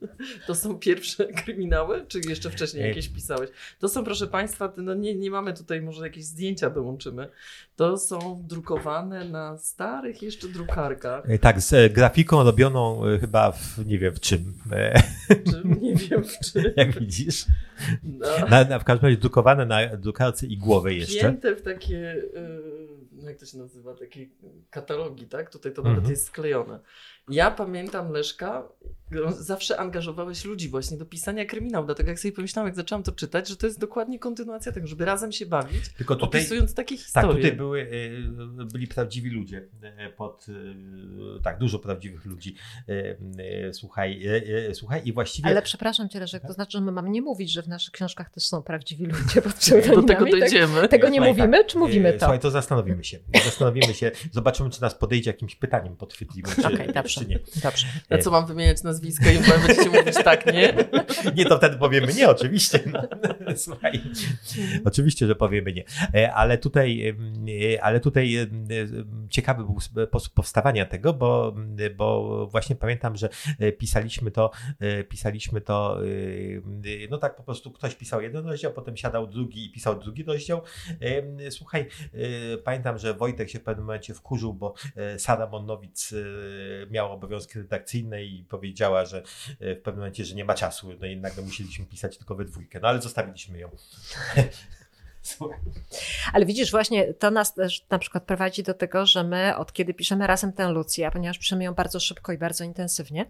To 0.46 0.54
są 0.54 0.78
pierwsze 0.78 1.26
kryminały, 1.44 2.06
czy 2.08 2.20
jeszcze 2.28 2.50
wcześniej 2.50 2.82
Ej. 2.82 2.88
jakieś 2.88 3.08
pisałeś? 3.08 3.50
To 3.78 3.88
są, 3.88 4.04
proszę 4.04 4.26
Państwa, 4.26 4.72
no 4.76 4.94
nie, 4.94 5.14
nie 5.14 5.30
mamy 5.30 5.54
tutaj, 5.54 5.82
może 5.82 6.04
jakieś 6.06 6.24
zdjęcia 6.24 6.70
dołączymy. 6.70 7.28
To 7.76 7.98
są 7.98 8.44
drukowane 8.48 9.24
na 9.24 9.58
starych 9.58 10.22
jeszcze 10.22 10.48
drukarkach. 10.48 11.24
Tak, 11.40 11.60
z 11.60 11.72
e, 11.72 11.90
grafiką 11.90 12.44
robioną 12.44 13.06
e, 13.06 13.18
chyba 13.18 13.52
w, 13.52 13.86
nie 13.86 13.98
wiem 13.98 14.14
w 14.14 14.20
czym, 14.20 14.54
e, 14.72 15.02
Czy, 15.28 15.62
nie 15.80 15.94
wiem 15.94 16.24
w 16.24 16.38
czym. 16.52 16.62
jak 16.76 16.98
widzisz. 17.00 17.46
Na, 18.02 18.46
Na, 18.46 18.64
na, 18.64 18.78
w 18.78 18.84
każdym 18.84 19.06
razie 19.08 19.20
drukowane 19.20 19.66
na 19.66 19.96
drukarce 19.96 20.46
i 20.46 20.56
głowę 20.58 20.94
jeszcze. 20.94 21.18
Wpięte 21.18 21.56
w 21.56 21.62
takie, 21.62 22.22
no 23.12 23.28
jak 23.28 23.38
to 23.38 23.46
się 23.46 23.58
nazywa, 23.58 23.94
takie 23.94 24.26
katalogi, 24.70 25.26
tak? 25.26 25.50
Tutaj 25.50 25.72
to 25.72 25.82
nawet 25.82 25.98
Mhm. 25.98 26.10
jest 26.10 26.26
sklejone. 26.26 26.78
Ja 27.28 27.50
pamiętam 27.50 28.12
Leszka, 28.12 28.68
zawsze 29.38 29.80
angażowałeś 29.80 30.44
ludzi 30.44 30.68
właśnie 30.68 30.96
do 30.96 31.06
pisania 31.06 31.44
kryminału, 31.44 31.86
dlatego 31.86 32.08
jak 32.08 32.18
sobie 32.18 32.32
pomyślałam, 32.32 32.66
jak 32.68 32.76
zaczęłam 32.76 33.02
to 33.02 33.12
czytać, 33.12 33.48
że 33.48 33.56
to 33.56 33.66
jest 33.66 33.80
dokładnie 33.80 34.18
kontynuacja 34.18 34.72
tego, 34.72 34.86
żeby 34.86 35.04
razem 35.04 35.32
się 35.32 35.46
bawić, 35.46 35.88
Tylko 35.96 36.16
tutaj, 36.16 36.40
opisując 36.40 36.74
takie 36.74 36.96
tak, 36.96 37.04
historie. 37.04 37.36
tutaj 37.36 37.52
były, 37.52 37.82
e, 38.60 38.64
byli 38.72 38.86
prawdziwi 38.86 39.30
ludzie. 39.30 39.68
e, 39.82 40.10
Pod, 40.10 40.46
tak, 41.42 41.58
dużo 41.58 41.78
prawdziwych 41.78 42.24
ludzi. 42.24 42.54
Słuchaj, 43.72 44.22
słuchaj 44.72 45.02
i 45.04 45.12
właściwie... 45.12 45.48
Ale 45.48 45.62
przepraszam 45.62 46.08
cię, 46.08 46.20
Leszek, 46.20 46.42
to 46.46 46.52
znaczy, 46.52 46.78
że 46.78 46.80
my 46.84 46.92
mamy 46.92 47.10
nie 47.10 47.22
mówić, 47.22 47.52
że 47.52 47.62
w 47.62 47.68
naszych 47.68 47.92
książkach 47.92 48.30
też 48.30 48.44
są 48.44 48.62
prawdziwi 48.62 49.06
ludzie 49.06 49.42
pod 49.46 49.52
Do 49.94 50.02
tego 50.02 50.24
tak? 50.24 50.30
dojdziemy. 50.30 50.88
Tego 50.88 51.08
nie 51.08 51.18
Słuchaj, 51.18 51.34
mówimy, 51.34 51.64
czy 51.64 51.78
mówimy 51.78 52.12
to? 52.12 52.18
Słuchaj, 52.18 52.38
to 52.40 52.50
zastanowimy 52.50 53.04
się. 53.04 53.18
Zastanowimy 53.44 53.94
się, 53.94 54.10
zobaczymy, 54.32 54.70
czy 54.70 54.82
nas 54.82 54.94
podejdzie 54.94 55.30
jakimś 55.30 55.56
pytaniem 55.56 55.96
podchwytliwym, 55.96 56.52
czy, 56.54 56.66
Okej, 56.66 56.92
dobrze. 57.14 57.24
czy 57.24 57.54
nie. 57.54 57.62
Dobrze. 57.62 57.86
A 58.10 58.18
co 58.18 58.30
mam 58.30 58.46
wymieniać 58.46 58.82
nazwiska 58.82 59.30
i 59.30 59.38
będziecie 59.38 59.90
mówić 59.90 60.14
tak, 60.24 60.46
nie? 60.46 60.74
Nie, 61.36 61.44
to 61.44 61.58
wtedy 61.58 61.76
powiemy 61.76 62.12
nie, 62.14 62.28
oczywiście. 62.28 62.80
No. 62.86 63.02
Słuchaj, 63.56 64.00
oczywiście, 64.84 65.26
że 65.26 65.34
powiemy 65.34 65.72
nie. 65.72 65.84
E, 66.14 66.32
Ale 66.32 66.58
tutaj, 66.58 67.08
e, 67.74 67.84
ale 67.84 68.00
tutaj 68.00 68.36
e, 68.36 68.46
ciekawy 69.30 69.64
był 69.64 69.80
sposób 69.80 70.34
powstawania 70.34 70.86
tego, 70.86 71.14
bo, 71.14 71.54
bo 71.96 72.46
właśnie 72.46 72.76
pamiętam, 72.76 73.16
że 73.16 73.28
pisaliśmy 73.78 74.30
to, 74.30 74.50
pisaliśmy 75.08 75.60
to, 75.60 76.00
no 77.10 77.18
tak 77.18 77.36
po 77.36 77.42
prostu 77.42 77.70
ktoś 77.70 77.94
pisał 77.94 78.22
jeden 78.22 78.46
rozdział, 78.46 78.72
potem 78.72 78.96
siadał 78.96 79.26
drugi 79.26 79.66
i 79.66 79.72
pisał 79.72 80.00
drugi 80.00 80.24
rozdział. 80.24 80.62
Słuchaj, 81.50 81.88
pamiętam, 82.64 82.98
że 82.98 83.14
Wojtek 83.14 83.50
się 83.50 83.58
w 83.58 83.62
pewnym 83.62 83.86
momencie 83.86 84.14
wkurzył, 84.14 84.54
bo 84.54 84.74
Sara 85.18 85.46
Monnowic 85.46 86.12
e, 86.12 86.16
miała 87.02 87.14
obowiązki 87.14 87.58
redakcyjne 87.58 88.24
i 88.24 88.44
powiedziała, 88.44 89.04
że 89.04 89.22
e, 89.60 89.74
w 89.74 89.82
pewnym 89.82 90.00
momencie, 90.00 90.24
że 90.24 90.34
nie 90.34 90.44
ma 90.44 90.54
czasu. 90.54 90.92
No 91.00 91.06
i 91.06 91.16
nagle 91.16 91.42
musieliśmy 91.42 91.86
pisać 91.86 92.18
tylko 92.18 92.34
we 92.34 92.44
dwójkę. 92.44 92.80
No 92.80 92.88
ale 92.88 93.02
zostawiliśmy 93.02 93.58
ją. 93.58 93.70
Ale 96.32 96.46
widzisz, 96.46 96.70
właśnie 96.70 97.14
to 97.14 97.30
nas 97.30 97.54
też 97.54 97.86
na 97.90 97.98
przykład 97.98 98.24
prowadzi 98.24 98.62
do 98.62 98.74
tego, 98.74 99.06
że 99.06 99.24
my 99.24 99.56
od 99.56 99.72
kiedy 99.72 99.94
piszemy 99.94 100.26
razem 100.26 100.52
tę 100.52 100.68
Lucję, 100.68 101.06
a 101.06 101.10
ponieważ 101.10 101.38
piszemy 101.38 101.64
ją 101.64 101.74
bardzo 101.74 102.00
szybko 102.00 102.32
i 102.32 102.38
bardzo 102.38 102.64
intensywnie, 102.64 103.26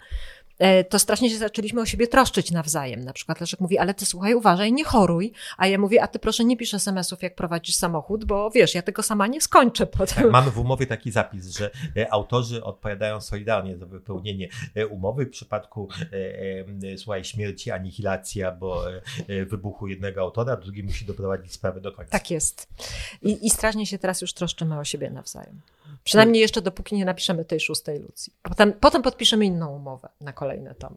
e, 0.59 0.85
to 0.85 0.98
strasznie 0.98 1.31
się 1.31 1.37
zaczęliśmy 1.37 1.81
o 1.81 1.87
siebie 1.87 2.07
troszczyć 2.07 2.50
nawzajem. 2.50 3.05
Na 3.05 3.12
przykład 3.12 3.40
Leszek 3.40 3.61
mówi, 3.61 3.78
ale 3.78 3.94
ty 3.94 4.07
słuchaj, 4.07 4.35
uważaj, 4.35 4.72
nie 4.72 4.85
choruj. 4.85 5.33
A 5.57 5.66
ja 5.66 5.78
mówię, 5.78 6.02
a 6.02 6.07
ty 6.07 6.18
proszę 6.18 6.44
nie 6.44 6.57
pisz 6.57 6.74
SMS-ów, 6.74 7.22
jak 7.22 7.35
prowadzisz 7.35 7.74
samochód, 7.74 8.24
bo 8.24 8.50
wiesz, 8.50 8.74
ja 8.74 8.83
tego 8.83 9.02
sama 9.02 9.26
nie 9.26 9.40
skończę 9.40 9.87
potem. 9.87 10.22
Tak, 10.22 10.33
mamy 10.33 10.50
w 10.50 10.59
umowie 10.59 10.87
taki 10.87 11.11
zapis, 11.11 11.46
że 11.46 11.70
e, 11.96 12.12
autorzy 12.12 12.64
odpowiadają 12.64 13.20
solidarnie 13.20 13.76
za 13.76 13.87
wypełnienie 13.87 14.48
e, 14.74 14.87
umowy 14.87 15.26
w 15.26 15.31
przypadku 15.31 15.88
słuchaj, 16.96 17.24
śmierci, 17.24 17.70
anihilacji 17.70 18.42
e, 18.42 18.52
wybuchu 19.46 19.87
jednego 19.87 20.20
autora, 20.20 20.57
drugi 20.57 20.83
musi 20.83 21.05
doprowadzić 21.05 21.52
sprawę 21.52 21.81
do 21.83 21.92
końca. 21.92 22.11
Tak 22.12 22.31
jest. 22.31 22.68
I, 23.23 23.47
I 23.47 23.51
strasznie 23.51 23.87
się 23.87 23.99
teraz 23.99 24.21
już 24.21 24.33
troszczymy 24.33 24.79
o 24.79 24.85
siebie 24.85 25.11
nawzajem. 25.11 25.61
Przynajmniej 26.05 26.42
jeszcze 26.42 26.62
dopóki 26.62 26.95
nie 26.97 27.05
napiszemy 27.05 27.45
tej 27.45 27.61
szóstej 27.61 27.99
Lucji. 27.99 28.33
Potem, 28.42 28.73
potem 28.73 29.03
podpiszemy 29.03 29.45
inną 29.45 29.77
umowę 29.77 30.09
na 30.21 30.33
kolejne 30.33 30.75
tom. 30.75 30.97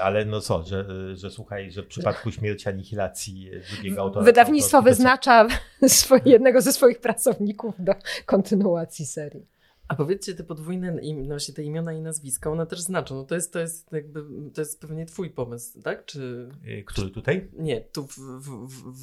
Ale 0.00 0.24
no 0.24 0.40
co, 0.40 0.62
że, 0.62 0.86
że 1.16 1.30
słuchaj, 1.30 1.70
że 1.70 1.82
w 1.82 1.86
przypadku 1.86 2.32
śmierci, 2.32 2.68
anihilacji 2.68 3.50
drugiego 3.74 4.02
autora... 4.02 4.24
Wydawnictwo 4.24 4.82
wyznacza 4.82 5.46
swoje, 5.86 6.22
jednego 6.24 6.60
ze 6.60 6.72
swoich 6.72 7.00
pracowników 7.00 7.74
do 7.78 7.94
kontynuacji 8.26 9.06
serii. 9.06 9.51
A 9.92 9.96
powiedzcie, 9.96 10.34
te 10.34 10.44
podwójne, 10.44 11.00
im, 11.02 11.26
właśnie 11.26 11.54
te 11.54 11.62
imiona 11.62 11.92
i 11.92 12.00
nazwiska, 12.00 12.50
one 12.50 12.66
też 12.66 12.80
znaczą. 12.80 13.14
No 13.14 13.24
to 13.24 13.34
jest, 13.34 13.52
to 13.52 13.58
jest 13.58 13.92
jakby, 13.92 14.24
to 14.54 14.60
jest 14.60 14.80
pewnie 14.80 15.06
twój 15.06 15.30
pomysł, 15.30 15.82
tak? 15.82 16.04
Czy 16.04 16.48
e, 16.66 16.82
Który 16.82 17.10
tutaj? 17.10 17.48
nie, 17.52 17.80
tu 17.80 18.06
w, 18.06 18.16
w, 18.18 18.48
w, 18.92 19.02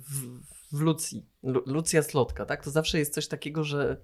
w, 0.00 0.40
w, 0.72 0.80
Lucji, 0.80 1.26
Lu, 1.42 1.62
Lucja 1.66 2.02
Slotka, 2.02 2.46
tak? 2.46 2.64
To 2.64 2.70
zawsze 2.70 2.98
jest 2.98 3.14
coś 3.14 3.28
takiego, 3.28 3.64
że 3.64 3.96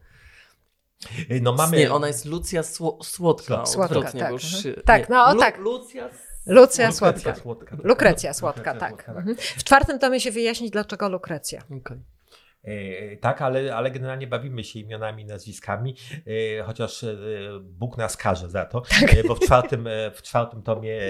E, 1.28 1.40
No 1.40 1.52
mamy... 1.52 1.76
nie, 1.76 1.92
ona 1.92 2.06
jest 2.08 2.24
Lucja 2.24 2.62
Sło, 2.62 2.98
Słodka, 3.02 3.66
Słodka, 3.66 4.12
tak, 4.12 4.30
już 4.32 4.66
mhm. 4.66 4.84
Tak, 4.84 5.08
no, 5.08 5.34
Lu, 5.34 5.40
tak. 5.40 5.58
Lucja 5.58 6.08
S- 6.08 6.16
Lucja 6.46 6.92
Słodka. 6.92 7.34
Słodka. 7.34 7.76
Lukrecja 7.84 8.34
Słodka, 8.34 8.72
Lukrecja 8.72 8.80
tak. 8.80 9.04
Słodka, 9.04 9.12
Mhm. 9.20 9.36
W 9.36 9.64
czwartym 9.64 9.98
tomie 9.98 10.20
się 10.20 10.30
wyjaśni, 10.30 10.70
dlaczego 10.70 11.08
Lukrecja. 11.08 11.62
Okej. 11.80 11.98
E, 12.64 13.16
Tak, 13.16 13.42
ale, 13.42 13.76
ale 13.76 13.90
generalnie 13.90 14.26
bawimy 14.26 14.64
się 14.64 14.78
imionami, 14.78 15.24
nazwiskami, 15.24 15.96
e, 16.58 16.62
chociaż 16.62 17.04
e, 17.04 17.16
Bóg 17.60 17.96
nas 17.96 18.16
karze 18.16 18.48
za 18.48 18.64
to, 18.64 18.82
e, 19.02 19.24
bo 19.24 19.34
w 19.34 19.40
czwartym, 19.40 19.88
w 20.14 20.22
czwartym 20.22 20.62
tomie 20.62 21.00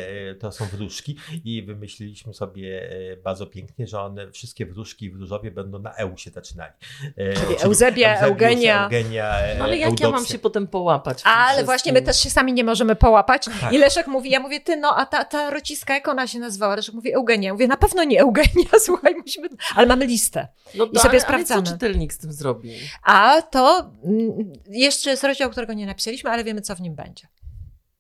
to 0.41 0.53
są 0.53 0.65
wróżki 0.65 1.17
i 1.45 1.63
wymyśliliśmy 1.63 2.35
sobie 2.35 2.91
bardzo 3.25 3.47
pięknie, 3.47 3.87
że 3.87 4.01
one, 4.01 4.31
wszystkie 4.31 4.67
wróżki 4.67 5.05
i 5.05 5.11
wróżowie 5.11 5.51
będą 5.51 5.79
na 5.79 5.95
EU 5.95 6.17
się 6.17 6.31
zaczynali. 6.31 6.73
E, 7.17 7.35
Czyli 7.35 7.57
Eusebia, 7.63 8.19
Eugenia. 8.21 8.85
Eugenia 8.85 9.35
No 9.59 9.65
Ale 9.65 9.77
jak 9.77 10.01
ja 10.01 10.11
mam 10.11 10.27
się 10.27 10.39
potem 10.39 10.67
połapać? 10.67 11.23
Ale 11.25 11.65
właśnie 11.65 11.93
my 11.93 12.03
też 12.03 12.21
się 12.21 12.31
sami 12.31 12.53
nie 12.53 12.65
możemy 12.65 12.97
połapać. 12.97 13.45
Tak. 13.61 13.73
I 13.73 13.79
Leszek 13.79 14.07
mówi, 14.07 14.31
ja 14.31 14.41
mówię, 14.41 14.61
ty 14.61 14.77
no, 14.77 14.97
a 14.97 15.07
ta, 15.07 15.25
ta 15.25 15.51
rociska, 15.51 15.95
jak 15.95 16.09
ona 16.09 16.27
się 16.27 16.39
nazywała? 16.39 16.77
Leszek 16.77 16.95
mówi 16.95 17.15
Eugenia. 17.15 17.47
Ja 17.47 17.53
mówię, 17.53 17.69
na 17.69 17.77
pewno 17.77 18.05
nie 18.05 18.21
Eugenia, 18.21 18.69
słuchaj, 18.87 19.15
musimy... 19.15 19.49
Ale 19.75 19.87
mamy 19.87 20.07
listę. 20.07 20.49
no 20.75 20.85
i 20.93 20.99
sobie 20.99 21.11
ale, 21.11 21.21
sprawdzamy. 21.45 21.67
Co 21.67 21.73
czytelnik 21.73 22.13
z 22.13 22.19
tym 22.19 22.33
zrobi? 22.33 22.71
A 23.03 23.43
to 23.43 23.91
mm, 24.05 24.53
jeszcze 24.71 25.11
jest 25.11 25.25
rozdział, 25.25 25.51
którego 25.51 25.73
nie 25.73 25.87
napisaliśmy, 25.87 26.31
ale 26.31 26.45
wiemy, 26.45 26.61
co 26.61 26.75
w 26.75 26.81
nim 26.81 26.95
będzie. 26.95 27.29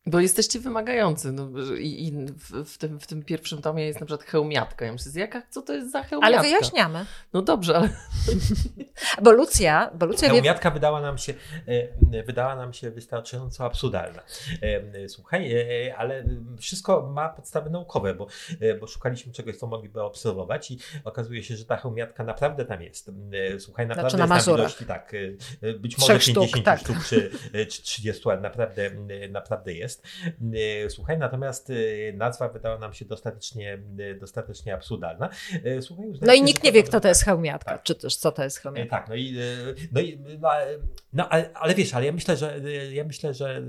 Bo 0.06 0.20
jesteście 0.20 0.60
wymagający. 0.60 1.32
No, 1.32 1.48
I 1.78 2.06
i 2.06 2.12
w, 2.26 2.64
w, 2.64 2.78
tym, 2.78 3.00
w 3.00 3.06
tym 3.06 3.22
pierwszym 3.22 3.62
tomie 3.62 3.86
jest 3.86 4.00
na 4.00 4.06
przykład 4.06 4.28
hełmiatka. 4.28 4.84
Ja 4.84 4.92
myślę, 4.92 5.12
jaka, 5.14 5.42
co 5.50 5.62
to 5.62 5.74
jest 5.74 5.92
za 5.92 6.02
hełmiatka? 6.02 6.36
Ale 6.38 6.48
wyjaśniamy. 6.48 7.06
No 7.32 7.42
dobrze, 7.42 7.76
ale 7.76 7.88
Bo 9.22 9.32
Lucja, 9.32 9.90
bo 9.94 10.06
Lucja 10.06 10.28
wie, 10.28 10.34
Hełmiatka 10.34 10.70
wydała 10.70 11.00
nam 11.00 11.18
się, 11.18 11.34
e, 12.12 12.22
wydała 12.22 12.56
nam 12.56 12.72
się 12.72 12.90
wystarczająco 12.90 13.64
absurdalna. 13.64 14.22
E, 14.62 15.08
Słuchaj, 15.08 15.52
e, 15.52 15.96
ale 15.96 16.24
wszystko 16.58 17.10
ma 17.14 17.28
podstawy 17.28 17.70
naukowe, 17.70 18.14
bo, 18.14 18.26
bo 18.80 18.86
szukaliśmy 18.86 19.32
czegoś, 19.32 19.56
co 19.56 19.66
mogliby 19.66 20.02
obserwować 20.02 20.70
i 20.70 20.78
okazuje 21.04 21.42
się, 21.42 21.56
że 21.56 21.64
ta 21.64 21.76
hełmiatka 21.76 22.24
naprawdę 22.24 22.64
tam 22.64 22.82
jest. 22.82 23.10
Słuchaj, 23.58 23.86
naprawdę 23.86 24.10
Znaczy 24.10 24.28
na 24.28 24.34
jest 24.34 24.46
tam 24.46 24.54
Mazurach. 24.54 24.60
ilości, 24.60 24.84
tak, 24.84 25.12
być 25.80 25.98
może 25.98 26.18
Trzech 26.18 26.22
sztuk, 26.22 26.34
50 26.34 26.64
tak. 26.64 26.80
sztuk 26.80 27.04
czy, 27.04 27.30
czy 27.52 27.82
30, 27.82 28.30
ale 28.30 28.40
naprawdę, 28.40 28.90
naprawdę 29.30 29.72
jest. 29.74 29.97
E, 30.84 30.90
Słuchaj, 30.90 31.18
natomiast 31.18 31.70
e, 31.70 32.12
nazwa 32.12 32.48
wydała 32.48 32.78
nam 32.78 32.92
się 32.92 33.04
dostatecznie, 33.04 33.78
e, 33.98 34.14
dostatecznie 34.14 34.74
absurdalna. 34.74 35.28
Słuchaj, 35.80 36.06
no 36.22 36.34
i 36.34 36.42
nikt 36.42 36.64
nie 36.64 36.72
wie, 36.72 36.82
kto 36.82 37.00
to 37.00 37.08
jest 37.08 37.24
hełmiatka, 37.24 37.70
Tak. 37.70 37.82
czy 37.82 37.94
też 37.94 38.16
co 38.16 38.32
to 38.32 38.44
jest 38.44 38.58
hełmiatka. 38.58 38.96
Tak, 38.96 39.08
no 39.08 39.14
i, 39.14 39.36
no, 39.92 40.00
i 40.00 40.18
no, 40.40 40.50
no 41.12 41.28
ale, 41.28 41.50
ale 41.54 41.74
wiesz, 41.74 41.94
ale 41.94 42.06
ja 42.06 42.12
myślę, 42.12 42.36
że 42.36 42.60
ja 42.92 43.04
myślę, 43.04 43.34
że 43.34 43.62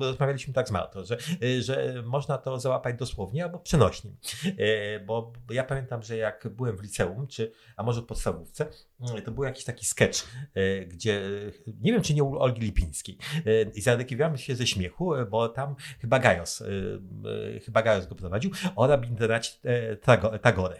rozmawialiśmy 0.00 0.54
tak 0.54 0.68
z 0.68 0.70
Martą, 0.70 1.04
że, 1.04 1.18
że 1.60 2.02
można 2.06 2.38
to 2.38 2.60
załapać 2.60 2.96
dosłownie 2.96 3.44
albo 3.44 3.58
przenośnie. 3.58 4.10
E, 4.58 5.00
Bo 5.00 5.32
ja 5.50 5.64
pamiętam, 5.64 6.02
że 6.02 6.16
jak 6.16 6.48
byłem 6.50 6.76
w 6.76 6.82
liceum, 6.82 7.26
czy 7.26 7.52
a 7.76 7.82
może 7.82 8.00
w 8.00 8.06
podstawówce, 8.06 8.66
to 9.24 9.30
był 9.30 9.44
jakiś 9.44 9.64
taki 9.64 9.86
sketch, 9.86 10.26
gdzie 10.86 11.22
nie 11.80 11.92
wiem, 11.92 12.02
czy 12.02 12.14
nie 12.14 12.24
u 12.24 12.38
Olgi 12.38 12.60
Lipińskiej. 12.60 13.18
I 13.74 13.80
zadekiwałem 13.80 14.36
się 14.36 14.56
ze 14.56 14.66
śmiechu, 14.66 15.14
e, 15.14 15.26
tam 15.48 15.74
chyba 16.00 16.18
Gajos, 16.18 16.62
e, 16.62 16.66
e, 17.56 17.60
chyba 17.60 17.82
Gajos 17.82 18.06
go 18.06 18.14
prowadził, 18.14 18.50
o 18.76 18.86
rabindracie 18.86 19.50
Tago- 20.06 20.38
Tagore. 20.38 20.76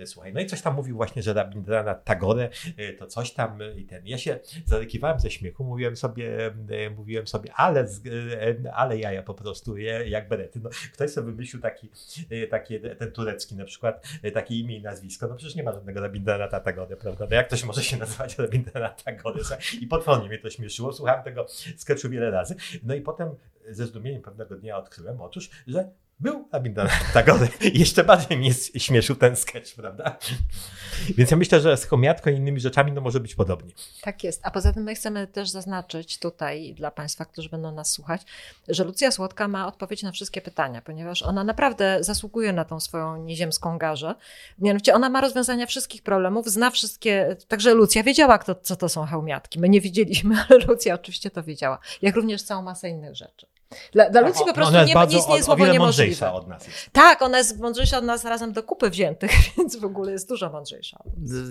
E, 0.00 0.06
Słuchaj, 0.06 0.32
no 0.32 0.40
i 0.40 0.46
coś 0.46 0.62
tam 0.62 0.74
mówił 0.74 0.96
właśnie, 0.96 1.22
że 1.22 1.32
rabindrana 1.32 1.94
Tagore 1.94 2.48
e, 2.76 2.92
to 2.92 3.06
coś 3.06 3.32
tam 3.32 3.58
i 3.76 3.84
ten. 3.84 4.06
Ja 4.06 4.18
się 4.18 4.38
zarykiwałem 4.64 5.20
ze 5.20 5.30
śmiechu, 5.30 5.64
mówiłem 5.64 5.96
sobie, 5.96 6.46
e, 6.70 6.90
mówiłem 6.90 7.26
sobie, 7.26 7.52
ale, 7.54 7.86
ale 8.74 8.98
jaja 8.98 9.22
po 9.22 9.34
prostu, 9.34 9.76
jak 10.06 10.28
berety. 10.28 10.60
No, 10.62 10.70
ktoś 10.94 11.10
sobie 11.10 11.26
wymyślił 11.32 11.62
taki, 11.62 11.88
taki, 12.50 12.80
ten 12.98 13.12
turecki 13.12 13.56
na 13.56 13.64
przykład, 13.64 14.06
takie 14.34 14.54
imię 14.54 14.76
i 14.76 14.82
nazwisko, 14.82 15.26
no 15.26 15.34
przecież 15.34 15.54
nie 15.56 15.62
ma 15.62 15.72
żadnego 15.72 16.00
rabindrana 16.00 16.48
Tagore, 16.60 16.96
prawda? 16.96 17.26
No 17.30 17.36
jak 17.36 17.46
ktoś 17.46 17.64
może 17.64 17.82
się 17.82 17.96
nazywać 17.96 18.38
rabindrana 18.38 18.88
Tagore? 18.88 19.40
I 19.80 19.86
potwornie 19.86 20.28
mnie 20.28 20.38
to 20.38 20.50
śmieszyło, 20.50 20.92
słuchałem 20.92 21.22
tego 21.24 21.46
sketchu 21.76 22.08
wiele 22.08 22.30
razy. 22.30 22.54
No 22.82 22.94
i 22.94 23.00
potem 23.00 23.28
ze 23.70 23.86
zdumieniem 23.86 24.22
pewnego 24.22 24.56
dnia 24.56 24.78
odkryłem, 24.78 25.20
otóż, 25.20 25.50
że 25.66 25.90
był 26.20 26.48
rabindrana 26.52 26.90
Tagore. 27.12 27.48
Jeszcze 27.74 28.04
bardziej 28.04 28.38
mnie 28.38 28.54
śmieszył 28.76 29.16
ten 29.16 29.36
sketch, 29.36 29.74
prawda? 29.74 30.18
Więc 31.16 31.30
ja 31.30 31.36
myślę, 31.36 31.60
że 31.60 31.76
z 31.76 31.84
chomiatką 31.84 32.30
i 32.30 32.34
innymi 32.34 32.60
rzeczami 32.60 32.92
no 32.92 33.00
może 33.00 33.20
być 33.20 33.34
podobnie. 33.34 33.72
Tak 34.02 34.24
jest. 34.24 34.40
A 34.44 34.50
poza 34.50 34.72
tym 34.72 34.82
my 34.82 34.94
chcemy 34.94 35.26
też 35.26 35.50
zaznaczyć 35.50 36.18
tutaj 36.18 36.74
dla 36.74 36.90
Państwa, 36.90 37.24
którzy 37.24 37.48
będą 37.48 37.72
nas 37.72 37.90
słuchać, 37.90 38.22
że 38.68 38.84
Lucja 38.84 39.10
Słodka 39.10 39.48
ma 39.48 39.66
odpowiedź 39.66 40.02
na 40.02 40.12
wszystkie 40.12 40.40
pytania, 40.40 40.82
ponieważ 40.82 41.22
ona 41.22 41.44
naprawdę 41.44 41.98
zasługuje 42.00 42.52
na 42.52 42.64
tą 42.64 42.80
swoją 42.80 43.24
nieziemską 43.24 43.78
garzę. 43.78 44.14
Mianowicie 44.58 44.94
ona 44.94 45.10
ma 45.10 45.20
rozwiązania 45.20 45.66
wszystkich 45.66 46.02
problemów, 46.02 46.50
zna 46.50 46.70
wszystkie. 46.70 47.36
Także 47.48 47.74
Lucja 47.74 48.02
wiedziała, 48.02 48.38
kto, 48.38 48.54
co 48.54 48.76
to 48.76 48.88
są 48.88 49.04
hełmiatki. 49.04 49.60
My 49.60 49.68
nie 49.68 49.80
wiedzieliśmy, 49.80 50.36
ale 50.48 50.58
Lucja 50.58 50.94
oczywiście 50.94 51.30
to 51.30 51.42
wiedziała. 51.42 51.78
Jak 52.02 52.16
również 52.16 52.42
całą 52.42 52.62
masę 52.62 52.88
innych 52.88 53.14
rzeczy. 53.14 53.46
Dla, 53.92 54.10
dla 54.10 54.20
Lucji 54.20 54.44
po 54.46 54.54
prostu 54.54 54.68
Ona 54.68 54.78
jest 54.78 54.88
nie, 54.88 54.94
bardzo, 54.94 55.12
nie 55.14 55.18
istnieje 55.20 55.40
o, 55.40 55.42
o 55.42 55.44
słowo 55.44 55.58
wiele 55.64 55.72
niemożliwe. 55.72 56.02
mądrzejsza 56.04 56.32
od 56.34 56.48
nas 56.48 56.66
jest. 56.66 56.90
Tak, 56.92 57.22
ona 57.22 57.38
jest 57.38 57.58
mądrzejsza 57.58 57.98
od 57.98 58.04
nas 58.04 58.24
razem 58.24 58.52
do 58.52 58.62
kupy 58.62 58.90
wziętych, 58.90 59.30
więc 59.58 59.76
w 59.76 59.84
ogóle 59.84 60.12
jest 60.12 60.28
dużo 60.28 60.50
mądrzejsza. 60.50 61.02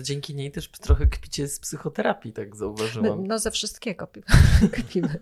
dzięki 0.02 0.34
niej 0.34 0.50
też 0.52 0.68
trochę 0.68 1.06
kpicie 1.06 1.48
z 1.48 1.60
psychoterapii, 1.60 2.32
tak 2.32 2.50
My, 2.50 2.56
zauważyłam. 2.56 3.26
no 3.26 3.38
ze 3.38 3.50
wszystkiego 3.50 4.06
pi- 4.06 4.22
kpimy. 4.76 5.18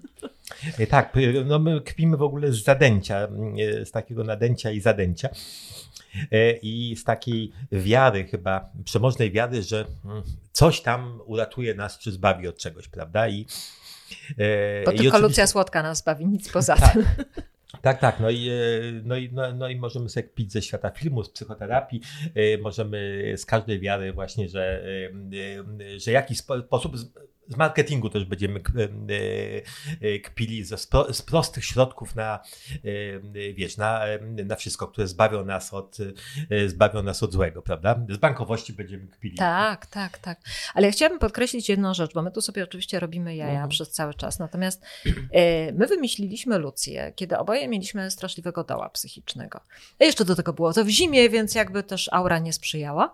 Tak, 0.90 1.12
no 1.44 1.58
my 1.58 1.80
kpimy 1.80 2.16
w 2.16 2.22
ogóle 2.22 2.52
z 2.52 2.64
zadęcia, 2.64 3.28
z 3.84 3.90
takiego 3.90 4.24
nadęcia 4.24 4.70
i 4.70 4.80
zadęcia. 4.80 5.28
E, 6.32 6.52
I 6.52 6.96
z 6.96 7.04
takiej 7.04 7.52
wiary, 7.72 8.24
chyba 8.24 8.68
przemożnej 8.84 9.30
wiary, 9.32 9.62
że 9.62 9.86
mm, 10.04 10.22
coś 10.52 10.80
tam 10.80 11.20
uratuje 11.26 11.74
nas, 11.74 11.98
czy 11.98 12.12
zbawi 12.12 12.48
od 12.48 12.58
czegoś, 12.58 12.88
prawda? 12.88 13.28
I, 13.28 13.46
Bo 14.36 14.42
i 14.42 14.84
tylko 14.84 14.90
oczywiście- 14.92 15.18
Lucja 15.18 15.46
Słodka 15.46 15.82
nas 15.82 16.02
bawi, 16.04 16.26
nic 16.26 16.48
poza 16.52 16.76
Tak. 16.76 16.92
tym. 16.92 17.04
Tak, 17.82 18.00
tak. 18.00 18.20
No 18.20 18.30
i, 18.30 18.48
e, 18.48 18.52
no, 19.04 19.16
i, 19.16 19.30
no, 19.32 19.52
no 19.52 19.68
i 19.68 19.76
możemy 19.76 20.08
sobie 20.08 20.28
kpić 20.28 20.52
ze 20.52 20.62
świata 20.62 20.90
filmu, 20.90 21.24
z 21.24 21.30
psychoterapii. 21.30 22.00
e, 22.34 22.58
Możemy 22.58 23.22
z 23.36 23.46
każdej 23.46 23.80
wiary 23.80 24.12
właśnie, 24.12 24.48
że, 24.48 24.84
e, 24.84 25.94
e, 25.94 26.00
że 26.00 26.10
jakiś 26.10 26.38
spo- 26.38 26.62
sposób 26.66 26.92
z, 27.48 27.56
marketingu 27.56 28.10
też 28.10 28.24
będziemy 28.24 28.60
e, 28.60 28.88
e, 30.08 30.18
kpili 30.18 30.64
z 31.10 31.22
prostych 31.22 31.64
środków 31.64 32.14
na, 32.14 32.40
e, 33.34 33.52
wiesz, 33.54 33.76
na, 33.76 34.00
na 34.44 34.56
wszystko, 34.56 34.88
które 34.88 35.08
zbawią 35.08 35.44
nas 35.44 35.74
od, 35.74 35.98
zbawią 36.66 37.02
nas 37.02 37.22
od 37.22 37.32
złego, 37.32 37.62
prawda? 37.62 38.00
Z 38.08 38.16
bankowości 38.16 38.72
będziemy 38.72 39.06
kpili. 39.06 39.36
Tak, 39.36 39.86
tak, 39.86 40.18
tak. 40.18 40.40
Ale 40.74 40.86
ja 40.86 40.92
chciałabym 40.92 41.18
podkreślić 41.18 41.68
jedną 41.68 41.94
rzecz, 41.94 42.14
bo 42.14 42.22
my 42.22 42.30
tu 42.30 42.40
sobie 42.40 42.64
oczywiście 42.64 43.00
robimy 43.00 43.36
jaja 43.36 43.52
Mhm. 43.52 43.68
przez 43.68 43.90
cały 43.90 44.14
czas. 44.14 44.38
Natomiast 44.38 44.84
my 45.72 45.86
wymyśliliśmy 45.86 46.58
Lucję, 46.58 47.12
kiedy 47.16 47.38
oboje 47.38 47.68
mieliśmy 47.68 48.10
straszliwego 48.10 48.64
doła 48.64 48.88
psychicznego. 48.88 49.60
A 50.00 50.04
jeszcze 50.04 50.24
do 50.24 50.36
tego 50.36 50.52
było 50.52 50.72
to 50.72 50.84
w 50.84 50.88
zimie, 50.88 51.30
więc 51.30 51.54
jakby 51.54 51.82
też 51.82 52.08
aura 52.12 52.38
nie 52.38 52.52
sprzyjała. 52.52 53.12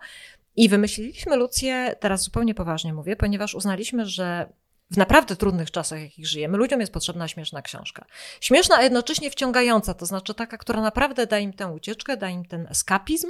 I 0.55 0.69
wymyśliliśmy 0.69 1.35
Lucję, 1.35 1.95
teraz 1.99 2.23
zupełnie 2.23 2.55
poważnie 2.55 2.93
mówię, 2.93 3.15
ponieważ 3.15 3.55
uznaliśmy, 3.55 4.05
że 4.05 4.53
w 4.91 4.97
naprawdę 4.97 5.35
trudnych 5.35 5.71
czasach, 5.71 6.01
jakich 6.01 6.27
żyjemy, 6.27 6.57
ludziom 6.57 6.79
jest 6.79 6.93
potrzebna 6.93 7.27
śmieszna 7.27 7.61
książka. 7.61 8.05
Śmieszna, 8.41 8.75
a 8.75 8.83
jednocześnie 8.83 9.31
wciągająca, 9.31 9.93
to 9.93 10.05
znaczy 10.05 10.33
taka, 10.33 10.57
która 10.57 10.81
naprawdę 10.81 11.27
da 11.27 11.39
im 11.39 11.53
tę 11.53 11.67
ucieczkę, 11.67 12.17
da 12.17 12.29
im 12.29 12.45
ten 12.45 12.67
eskapizm. 12.67 13.27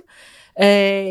E, 0.56 0.66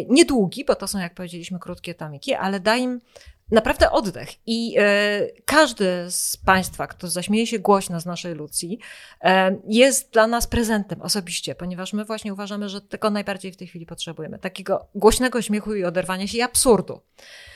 niedługi, 0.05 0.65
bo 0.65 0.75
to 0.75 0.87
są, 0.87 0.99
jak 0.99 1.15
powiedzieliśmy, 1.15 1.59
krótkie 1.59 1.95
tomiki, 1.95 2.35
ale 2.35 2.61
da 2.61 2.77
im 2.77 3.01
naprawdę 3.51 3.91
oddech. 3.91 4.29
I 4.47 4.75
e, 4.79 5.27
każdy 5.45 6.07
z 6.11 6.37
Państwa, 6.37 6.87
kto 6.87 7.09
zaśmieje 7.09 7.47
się 7.47 7.59
głośno 7.59 8.01
z 8.01 8.07
naszej 8.07 8.35
Lucji, 8.35 8.79
e, 9.23 9.57
jest 9.69 10.13
dla 10.13 10.27
nas 10.27 10.47
prezentem 10.47 11.03
osobiście, 11.03 11.55
ponieważ 11.55 11.93
my 11.93 12.05
właśnie 12.05 12.33
uważamy, 12.33 12.69
że 12.69 12.81
tego 12.81 13.11
najbardziej 13.11 13.53
w 13.53 13.57
tej 13.57 13.67
chwili 13.69 13.87
potrzebujemy. 13.87 14.39
Takiego 14.39 14.87
głośnego 14.95 15.43
śmiechu 15.43 15.75
i 15.75 15.85
oderwania 15.85 16.27
się 16.27 16.39
i 16.39 16.43
absurdu. 16.43 17.01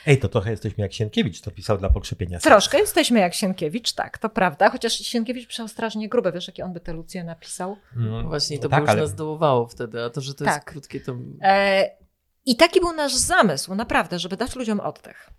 Ej, 0.07 0.17
to 0.19 0.29
trochę 0.29 0.51
jesteśmy 0.51 0.81
jak 0.81 0.93
Sienkiewicz, 0.93 1.41
to 1.41 1.51
pisał 1.51 1.77
dla 1.77 1.89
pokrzepienia 1.89 2.39
serca. 2.39 2.49
Troszkę 2.49 2.79
jesteśmy 2.79 3.19
jak 3.19 3.33
Sienkiewicz, 3.33 3.93
tak, 3.93 4.17
to 4.17 4.29
prawda, 4.29 4.69
chociaż 4.69 4.93
Sienkiewicz 4.93 5.47
pisał 5.47 5.67
strasznie 5.67 6.09
grube, 6.09 6.31
wiesz, 6.31 6.47
jakie 6.47 6.65
on 6.65 6.73
by 6.73 6.79
te 6.79 6.93
Lucje 6.93 7.23
napisał? 7.23 7.77
Mm, 7.95 8.27
Właśnie 8.27 8.57
no 8.57 8.63
to 8.63 8.69
tak, 8.69 8.79
by 8.79 8.81
już 8.83 8.89
ale- 8.89 9.01
nas 9.01 9.15
dołowało 9.15 9.67
wtedy, 9.67 10.03
a 10.03 10.09
to, 10.09 10.21
że 10.21 10.33
to 10.33 10.43
jest 10.43 10.55
Tak. 10.55 10.65
krótkie, 10.65 10.99
to... 10.99 11.15
E, 11.41 12.04
I 12.45 12.55
taki 12.55 12.79
był 12.79 12.93
nasz 12.93 13.15
zamysł, 13.15 13.75
naprawdę, 13.75 14.19
żeby 14.19 14.37
dać 14.37 14.55
ludziom 14.55 14.79
oddech. 14.79 15.29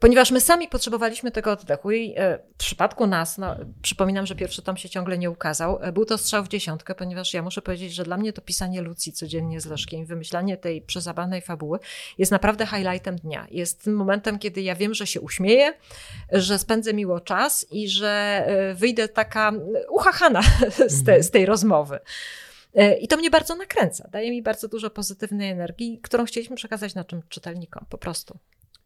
Ponieważ 0.00 0.30
my 0.30 0.40
sami 0.40 0.68
potrzebowaliśmy 0.68 1.30
tego 1.30 1.52
oddechu 1.52 1.90
i 1.90 2.14
e, 2.16 2.38
w 2.54 2.56
przypadku 2.56 3.06
nas, 3.06 3.38
no, 3.38 3.56
przypominam, 3.82 4.26
że 4.26 4.34
pierwszy 4.34 4.62
tom 4.62 4.76
się 4.76 4.88
ciągle 4.88 5.18
nie 5.18 5.30
ukazał, 5.30 5.78
e, 5.82 5.92
był 5.92 6.04
to 6.04 6.18
strzał 6.18 6.44
w 6.44 6.48
dziesiątkę, 6.48 6.94
ponieważ 6.94 7.34
ja 7.34 7.42
muszę 7.42 7.62
powiedzieć, 7.62 7.94
że 7.94 8.04
dla 8.04 8.16
mnie 8.16 8.32
to 8.32 8.42
pisanie 8.42 8.82
Lucji 8.82 9.12
codziennie 9.12 9.60
z 9.60 9.66
Leszkiem, 9.66 10.06
wymyślanie 10.06 10.56
tej 10.56 10.82
przezabanej 10.82 11.40
fabuły 11.40 11.78
jest 12.18 12.32
naprawdę 12.32 12.66
highlightem 12.66 13.16
dnia. 13.16 13.46
Jest 13.50 13.84
tym 13.84 13.96
momentem, 13.96 14.38
kiedy 14.38 14.62
ja 14.62 14.74
wiem, 14.74 14.94
że 14.94 15.06
się 15.06 15.20
uśmieję, 15.20 15.74
że 16.32 16.58
spędzę 16.58 16.94
miło 16.94 17.20
czas 17.20 17.66
i 17.70 17.88
że 17.88 18.44
e, 18.46 18.74
wyjdę 18.74 19.08
taka 19.08 19.52
uchachana 19.88 20.40
z, 20.88 21.04
te, 21.04 21.22
z 21.22 21.30
tej 21.30 21.46
rozmowy. 21.46 22.00
E, 22.74 22.98
I 22.98 23.08
to 23.08 23.16
mnie 23.16 23.30
bardzo 23.30 23.56
nakręca. 23.56 24.08
Daje 24.12 24.30
mi 24.30 24.42
bardzo 24.42 24.68
dużo 24.68 24.90
pozytywnej 24.90 25.50
energii, 25.50 26.00
którą 26.02 26.24
chcieliśmy 26.24 26.56
przekazać 26.56 26.94
naszym 26.94 27.22
czytelnikom, 27.28 27.86
po 27.90 27.98
prostu. 27.98 28.38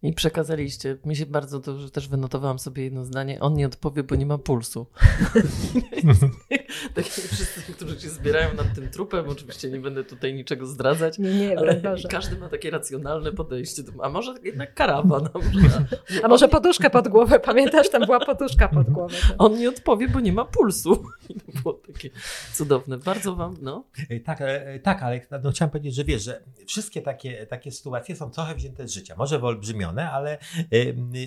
I 0.03 0.12
przekazaliście. 0.12 0.97
Mi 1.05 1.16
się 1.16 1.27
bardzo 1.27 1.61
dobrze 1.61 1.90
też 1.90 2.09
wynotowałam 2.09 2.59
sobie 2.59 2.85
jedno 2.85 3.05
zdanie. 3.05 3.40
On 3.40 3.55
nie 3.55 3.66
odpowie, 3.66 4.03
bo 4.03 4.14
nie 4.14 4.27
ma 4.27 4.38
pulsu. 4.38 4.87
tak 6.95 7.05
jak 7.05 7.15
wszyscy, 7.27 7.73
którzy 7.73 8.01
się 8.01 8.09
zbierają 8.09 8.55
nad 8.55 8.75
tym 8.75 8.91
trupem, 8.91 9.29
oczywiście 9.29 9.71
nie 9.71 9.79
będę 9.79 10.05
tutaj 10.05 10.35
niczego 10.35 10.67
zdradzać. 10.67 11.19
Nie, 11.19 11.35
nie, 11.35 11.59
Ale 11.59 11.75
Boże. 11.75 12.09
każdy 12.09 12.37
ma 12.37 12.49
takie 12.49 12.71
racjonalne 12.71 13.33
podejście. 13.33 13.83
do- 13.83 14.05
A 14.05 14.09
może 14.09 14.35
jednak 14.45 14.75
karawan? 14.75 15.29
A 15.35 15.39
może, 15.39 15.85
A 16.23 16.29
może 16.29 16.49
poduszkę 16.49 16.91
pod 16.91 17.09
głowę, 17.09 17.41
pamiętasz? 17.41 17.89
Tam 17.91 18.05
była 18.07 18.21
poduszka 18.27 18.69
pod 18.69 18.91
głowę. 18.91 19.17
on 19.39 19.59
nie 19.59 19.69
odpowie, 19.69 20.09
bo 20.09 20.21
nie 20.21 20.33
ma 20.33 20.45
pulsu. 20.45 21.05
I 21.29 21.35
to 21.41 21.61
było 21.63 21.75
takie 21.75 22.11
cudowne. 22.53 22.99
Bardzo 22.99 23.35
wam, 23.35 23.57
no. 23.63 23.85
E, 24.11 24.21
Tak, 24.21 24.41
e, 24.41 24.79
tak, 24.83 25.03
ale 25.03 25.21
no, 25.43 25.51
chciałem 25.51 25.71
powiedzieć, 25.71 25.95
że 25.95 26.05
wiesz, 26.05 26.23
że 26.23 26.41
wszystkie 26.67 27.03
takie, 27.03 27.47
takie 27.47 27.71
sytuacje 27.73 28.17
są 28.17 28.31
trochę 28.31 28.55
wzięte 28.55 28.89
z 28.89 28.93
życia. 28.93 29.15
Może 29.19 29.39
wyolbrzymione, 29.39 30.11
ale, 30.11 30.39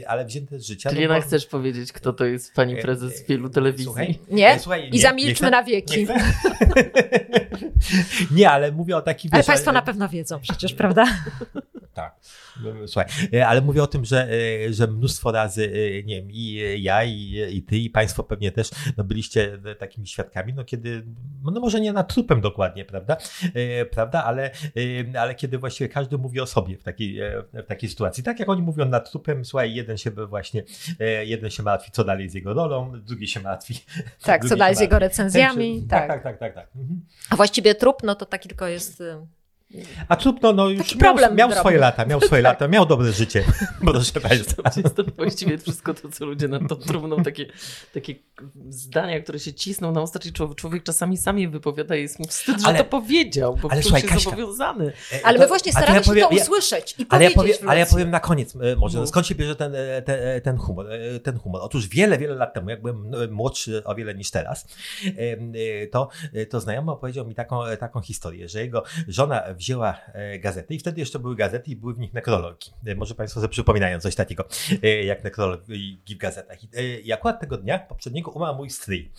e, 0.02 0.10
ale 0.10 0.26
wzięte 0.26 0.60
z 0.60 0.66
życia. 0.68 0.90
Czyli 0.90 1.00
no 1.00 1.02
jednak 1.02 1.22
bo- 1.22 1.28
chcesz 1.28 1.46
powiedzieć, 1.46 1.92
kto 1.92 2.14
to 2.14 2.26
jest 2.26 2.54
pani 2.54 2.76
prezes 2.78 3.26
wielu 3.28 3.50
telewizji. 3.50 3.86
Słuchaj, 3.86 4.20
Nie? 4.30 4.50
e, 4.52 4.60
słuchaj, 4.60 4.90
I 4.94 5.00
zamilkniesz 5.00 5.37
Bądźmy 5.42 5.52
na 5.52 5.64
wieki. 5.64 6.08
Nie, 8.36 8.50
ale 8.52 8.72
mówię 8.72 8.98
o 8.98 9.02
takich... 9.02 9.34
Ale 9.34 9.40
wiesz, 9.40 9.48
Państwo 9.48 9.70
ale- 9.70 9.80
na 9.80 9.82
pewno 9.82 10.10
wiedzą 10.10 10.40
przecież, 10.40 10.74
prawda? 10.74 11.06
Tak. 11.98 12.16
Słuchaj, 12.86 13.06
e, 13.34 13.48
ale 13.48 13.62
mówię 13.62 13.84
o 13.84 13.88
tym, 13.88 14.06
że, 14.06 14.28
e, 14.66 14.74
że 14.74 14.88
mnóstwo 14.88 15.32
razy, 15.32 15.66
e, 15.66 16.04
nie 16.04 16.22
wiem, 16.22 16.32
i 16.32 16.64
ja, 16.84 17.04
i, 17.04 17.36
i 17.52 17.64
ty, 17.64 17.78
i 17.78 17.90
państwo 17.90 18.24
pewnie 18.24 18.52
też 18.52 18.70
no, 18.98 19.04
byliście 19.04 19.58
takimi 19.80 20.08
świadkami, 20.08 20.54
no 20.54 20.64
kiedy, 20.64 21.06
no 21.44 21.60
może 21.62 21.82
nie 21.82 21.94
nad 21.94 22.14
trupem 22.14 22.42
dokładnie, 22.42 22.86
prawda, 22.86 23.18
prawda, 23.92 24.24
ale, 24.24 24.52
ale 25.20 25.36
kiedy 25.36 25.58
właściwie 25.58 25.90
każdy 25.90 26.18
mówi 26.18 26.40
o 26.40 26.46
sobie 26.46 26.78
w 26.78 26.84
takiej, 26.84 27.20
w 27.54 27.66
takiej 27.66 27.90
sytuacji. 27.90 28.24
Tak 28.24 28.40
jak 28.40 28.50
oni 28.50 28.62
mówią 28.62 28.86
nad 28.86 29.12
trupem, 29.12 29.46
słuchaj, 29.46 29.74
jeden 29.74 29.98
się 29.98 30.12
właśnie, 30.12 30.64
jeden 31.26 31.50
się 31.50 31.64
martwi, 31.64 31.92
co 31.92 32.04
dalej 32.04 32.30
z 32.30 32.34
jego 32.34 32.54
rolą, 32.54 33.02
drugi 33.02 33.28
się 33.28 33.40
martwi. 33.40 33.80
Tak, 34.24 34.46
co 34.50 34.56
dalej 34.56 34.76
z 34.76 34.80
jego 34.80 35.00
recenzjami. 35.00 35.80
Ten, 35.80 35.88
Tak, 35.88 36.08
tak, 36.08 36.24
tak, 36.24 36.40
tak, 36.40 36.56
tak. 36.56 36.76
Mhm. 36.76 37.02
A 37.30 37.36
właściwie 37.36 37.76
trup, 37.76 38.04
no 38.04 38.16
to 38.16 38.26
taki 38.26 38.50
tylko 38.50 38.68
jest... 38.68 39.04
A 40.08 40.16
trup, 40.16 40.42
no, 40.42 40.54
no 40.54 40.70
już 40.70 40.78
Taki 40.82 40.96
miał, 40.98 41.14
problem 41.14 41.36
miał 41.36 41.48
drobny. 41.50 41.60
swoje 41.60 41.78
lata, 41.78 42.06
miał 42.06 42.22
swoje 42.22 42.42
lata, 42.50 42.68
miał 42.68 42.86
dobre 42.86 43.12
życie, 43.12 43.44
proszę 43.86 44.22
państwa. 44.22 44.64
To 44.70 44.80
jest 44.80 44.96
to 44.96 45.04
właściwie 45.18 45.58
wszystko 45.58 45.94
to, 45.94 46.10
co 46.10 46.26
ludzie 46.26 46.48
nad 46.48 46.62
tą 46.70 46.76
trumną, 46.76 47.24
takie, 47.24 47.46
takie 47.94 48.16
zdania, 48.70 49.20
które 49.22 49.40
się 49.40 49.54
cisną 49.54 49.92
na 49.92 50.02
usta, 50.02 50.20
czyli 50.20 50.34
człowiek, 50.34 50.58
człowiek 50.58 50.84
czasami 50.84 51.18
sam 51.18 51.40
je 51.40 51.50
wypowiada 51.50 51.96
i 51.96 52.02
jest 52.02 52.20
mu 52.20 52.28
wstyd, 52.28 52.62
że 52.62 52.68
Ale- 52.68 52.78
to 52.78 52.84
powiedział, 52.86 53.56
bo 53.62 53.72
ale 53.72 53.84
słuchaj, 53.84 54.02
się 54.02 54.08
Kaśka, 54.08 54.30
zobowiązany. 54.30 54.94
E, 55.14 55.26
Ale 55.26 55.38
to- 55.38 55.42
my 55.44 55.48
właśnie 55.48 55.72
to 55.72 55.78
staramy 55.78 55.98
ja 56.00 56.04
się 56.04 56.10
powiem- 56.10 56.28
to 56.30 56.36
ja- 56.36 56.42
usłyszeć 56.44 56.96
i 57.00 57.06
Ale 57.10 57.24
ja, 57.24 57.32
powiem, 57.32 57.56
ale 57.68 57.80
ja 57.80 57.86
powiem 57.86 58.10
na 58.10 58.20
koniec 58.20 58.56
e, 58.56 58.76
może, 58.76 59.00
No. 59.00 59.08
skąd 59.08 59.28
się 59.28 59.36
bierze 59.36 59.56
ten, 59.56 59.76
e, 59.76 60.02
te, 60.02 60.42
ten 60.42 60.58
humor, 60.58 60.92
e, 60.92 61.20
ten 61.20 61.38
humor. 61.40 61.62
Otóż 61.64 61.88
wiele, 61.88 62.18
wiele 62.18 62.36
lat 62.36 62.54
temu, 62.54 62.70
jak 62.70 62.82
byłem 62.82 63.14
e, 63.16 63.28
młodszy 63.28 63.84
o 63.84 63.96
wiele 63.96 64.16
niż 64.16 64.32
teraz, 64.32 64.68
e, 65.06 65.10
e, 65.84 65.88
to, 65.88 66.10
e, 66.34 66.46
to 66.46 66.60
znajomy 66.60 66.92
opowiedział 66.92 67.28
mi 67.28 67.36
taką, 67.36 67.66
e, 67.66 67.78
taką 67.78 68.02
historię, 68.02 68.50
że 68.50 68.60
jego 68.62 68.84
żona 69.08 69.44
wzięła 69.58 69.98
e, 70.14 70.40
gazety 70.40 70.74
i 70.74 70.80
wtedy 70.80 71.00
jeszcze 71.00 71.20
były 71.20 71.36
gazety 71.36 71.72
i 71.72 71.76
były 71.76 71.94
w 71.94 72.00
nich 72.00 72.14
nekrologi. 72.14 72.72
E, 72.86 72.96
Może 72.96 73.16
Państwo 73.16 73.40
sobie 73.40 73.52
przypominają 73.52 74.00
coś 74.00 74.16
takiego, 74.16 74.48
e, 74.84 75.04
jak 75.04 75.24
nekrologi 75.24 76.02
w 76.10 76.18
gazetach. 76.18 76.58
I, 77.04 77.14
akurat 77.14 77.40
tego 77.40 77.58
dnia 77.58 77.80
poprzedniego 77.80 78.32
umarł 78.32 78.58
mój 78.58 78.70
stryj 78.70 79.12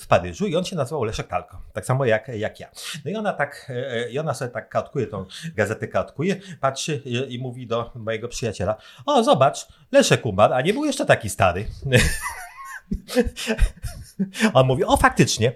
w 0.00 0.06
Paryżu 0.08 0.46
i 0.46 0.56
on 0.56 0.64
się 0.64 0.76
nazywał 0.76 1.04
Leszek 1.04 1.26
Talko, 1.26 1.62
tak 1.72 1.86
samo 1.86 2.04
jak, 2.04 2.28
jak 2.28 2.60
ja. 2.60 2.70
No 3.04 3.10
i 3.10 3.14
ona 3.14 3.32
tak, 3.32 3.72
i 4.10 4.18
ona 4.18 4.34
sobie 4.34 4.50
tak 4.50 4.68
kartkuje 4.68 5.06
tą 5.06 5.24
gazetę, 5.54 5.88
kartkuje, 5.88 6.36
patrzy 6.60 7.02
i 7.28 7.38
mówi 7.38 7.66
do 7.66 7.90
mojego 7.94 8.28
przyjaciela, 8.28 8.76
o 9.06 9.24
zobacz, 9.24 9.66
Leszek 9.92 10.26
umarł, 10.26 10.54
a 10.54 10.60
nie 10.60 10.72
był 10.72 10.84
jeszcze 10.84 11.06
taki 11.06 11.30
stary. 11.30 11.66
On 14.54 14.66
mówi, 14.66 14.84
o 14.84 14.96
faktycznie, 14.96 15.52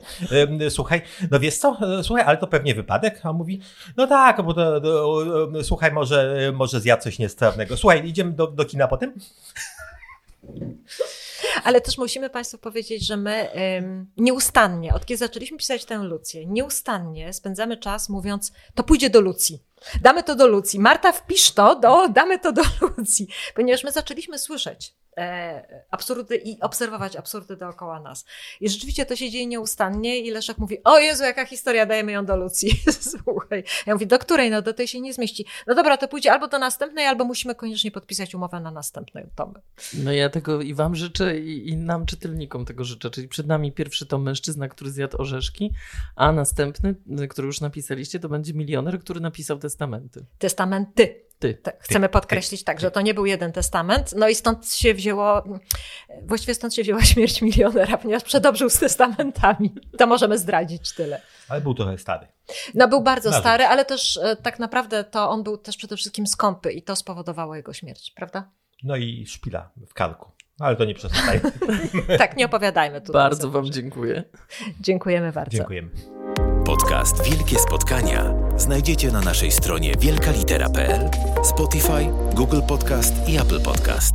słuchaj, 0.68 1.02
no 1.30 1.40
wiesz 1.40 1.58
co, 1.58 1.76
E, 1.82 2.04
słuchaj, 2.04 2.24
ale 2.26 2.36
to 2.36 2.46
pewnie 2.46 2.74
wypadek. 2.74 3.20
A 3.22 3.30
on 3.30 3.36
mówi, 3.36 3.60
no 3.96 4.06
tak, 4.06 4.42
bo 4.42 4.54
to, 4.54 4.80
to, 4.80 5.24
słuchaj, 5.62 5.92
może, 5.92 6.52
może 6.54 6.80
zjadł 6.80 7.02
coś 7.02 7.18
niestrawnego. 7.18 7.76
Słuchaj, 7.76 8.08
idziemy 8.08 8.32
do, 8.32 8.46
do 8.46 8.64
kina 8.64 8.88
potem? 8.88 9.14
Ale 11.64 11.80
też 11.80 11.98
musimy 11.98 12.30
Państwu 12.30 12.58
powiedzieć, 12.58 13.06
że 13.06 13.16
my 13.16 13.48
ym, 13.78 14.10
nieustannie, 14.16 14.94
od 14.94 15.06
kiedy 15.06 15.18
zaczęliśmy 15.18 15.58
pisać 15.58 15.84
tę 15.84 15.98
Lucję, 15.98 16.46
nieustannie 16.46 17.32
spędzamy 17.32 17.76
czas 17.76 18.08
mówiąc, 18.08 18.52
to 18.74 18.82
pójdzie 18.82 19.10
do 19.10 19.20
Lucji. 19.20 19.62
Damy 20.02 20.22
to 20.22 20.34
do 20.34 20.46
Lucji. 20.46 20.80
Marta, 20.80 21.12
wpisz 21.12 21.50
to, 21.50 21.80
do, 21.80 22.08
damy 22.08 22.38
to 22.38 22.52
do 22.52 22.62
Lucji. 22.80 23.28
Ponieważ 23.54 23.84
my 23.84 23.92
zaczęliśmy 23.92 24.38
słyszeć 24.38 24.94
absurdy 25.90 26.36
i 26.36 26.60
obserwować 26.60 27.16
absurdy 27.16 27.56
dookoła 27.56 28.00
nas. 28.00 28.24
I 28.60 28.68
rzeczywiście 28.68 29.06
to 29.06 29.16
się 29.16 29.30
dzieje 29.30 29.46
nieustannie 29.46 30.18
i 30.18 30.30
Leszek 30.30 30.58
mówi, 30.58 30.78
o 30.84 30.98
Jezu, 30.98 31.24
jaka 31.24 31.46
historia, 31.46 31.86
dajemy 31.86 32.12
ją 32.12 32.26
do 32.26 32.36
Lucji. 32.36 32.70
Słuchaj. 33.12 33.64
Ja 33.86 33.94
mówię, 33.94 34.06
do 34.06 34.18
której? 34.18 34.50
No 34.50 34.62
do 34.62 34.74
tej 34.74 34.88
się 34.88 35.00
nie 35.00 35.12
zmieści. 35.12 35.46
No 35.66 35.74
dobra, 35.74 35.96
to 35.96 36.08
pójdzie 36.08 36.32
albo 36.32 36.48
do 36.48 36.58
następnej, 36.58 37.06
albo 37.06 37.24
musimy 37.24 37.54
koniecznie 37.54 37.90
podpisać 37.90 38.34
umowę 38.34 38.60
na 38.60 38.70
następne 38.70 39.26
tomy. 39.34 39.60
No 39.94 40.12
ja 40.12 40.30
tego 40.30 40.62
i 40.62 40.74
wam 40.74 40.94
życzę 40.94 41.38
i, 41.38 41.68
i 41.68 41.76
nam 41.76 42.06
czytelnikom 42.06 42.64
tego 42.64 42.84
życzę, 42.84 43.10
czyli 43.10 43.28
przed 43.28 43.46
nami 43.46 43.72
pierwszy 43.72 44.06
to 44.06 44.18
mężczyzna, 44.18 44.68
który 44.68 44.90
zjadł 44.90 45.22
orzeszki, 45.22 45.70
a 46.16 46.32
następny, 46.32 46.94
który 47.28 47.46
już 47.46 47.60
napisaliście, 47.60 48.20
to 48.20 48.28
będzie 48.28 48.54
milioner, 48.54 49.00
który 49.00 49.20
napisał 49.20 49.58
testamenty. 49.58 50.26
Testamenty. 50.38 51.31
Ty. 51.42 51.54
Tak, 51.54 51.76
chcemy 51.80 52.08
podkreślić 52.08 52.64
tak, 52.64 52.80
że 52.80 52.90
to 52.90 53.00
nie 53.00 53.14
był 53.14 53.26
jeden 53.26 53.52
testament. 53.52 54.14
No 54.16 54.28
i 54.28 54.34
stąd 54.34 54.72
się 54.72 54.94
wzięło, 54.94 55.44
właściwie 56.22 56.54
stąd 56.54 56.74
się 56.74 56.82
wzięła 56.82 57.04
śmierć 57.12 57.42
milionera, 57.42 57.98
ponieważ 57.98 58.24
przedobrzył 58.24 58.70
z 58.70 58.78
testamentami. 58.78 59.74
To 59.98 60.06
możemy 60.06 60.38
zdradzić 60.38 60.92
tyle. 60.92 61.20
Ale 61.48 61.60
był 61.60 61.74
trochę 61.74 61.98
stary. 61.98 62.26
No 62.74 62.88
był 62.88 63.00
bardzo 63.00 63.32
stary, 63.32 63.64
ale 63.64 63.84
też 63.84 64.16
e, 64.16 64.36
tak 64.36 64.58
naprawdę 64.58 65.04
to 65.04 65.30
on 65.30 65.42
był 65.42 65.58
też 65.58 65.76
przede 65.76 65.96
wszystkim 65.96 66.26
skąpy 66.26 66.72
i 66.72 66.82
to 66.82 66.96
spowodowało 66.96 67.56
jego 67.56 67.72
śmierć, 67.72 68.10
prawda? 68.16 68.50
No 68.82 68.96
i 68.96 69.26
szpila 69.26 69.70
w 69.88 69.94
karku. 69.94 70.30
Ale 70.60 70.76
to 70.76 70.84
nie 70.84 70.94
przesadzajmy. 70.94 71.52
Tak, 72.18 72.36
nie 72.36 72.46
opowiadajmy 72.46 73.00
tutaj. 73.00 73.22
Bardzo 73.22 73.50
wam 73.50 73.66
dziękuję. 73.70 74.24
Dziękujemy 74.80 75.32
bardzo. 75.32 75.56
Dziękujemy. 75.56 75.90
Podcast 76.66 77.24
Wielkie 77.24 77.58
Spotkania 77.58 78.34
znajdziecie 78.56 79.12
na 79.12 79.20
naszej 79.20 79.52
stronie 79.52 79.94
wielkalitera.pl, 79.98 81.10
Spotify, 81.44 82.10
Google 82.34 82.62
Podcast 82.62 83.28
i 83.28 83.38
Apple 83.38 83.60
Podcast. 83.60 84.14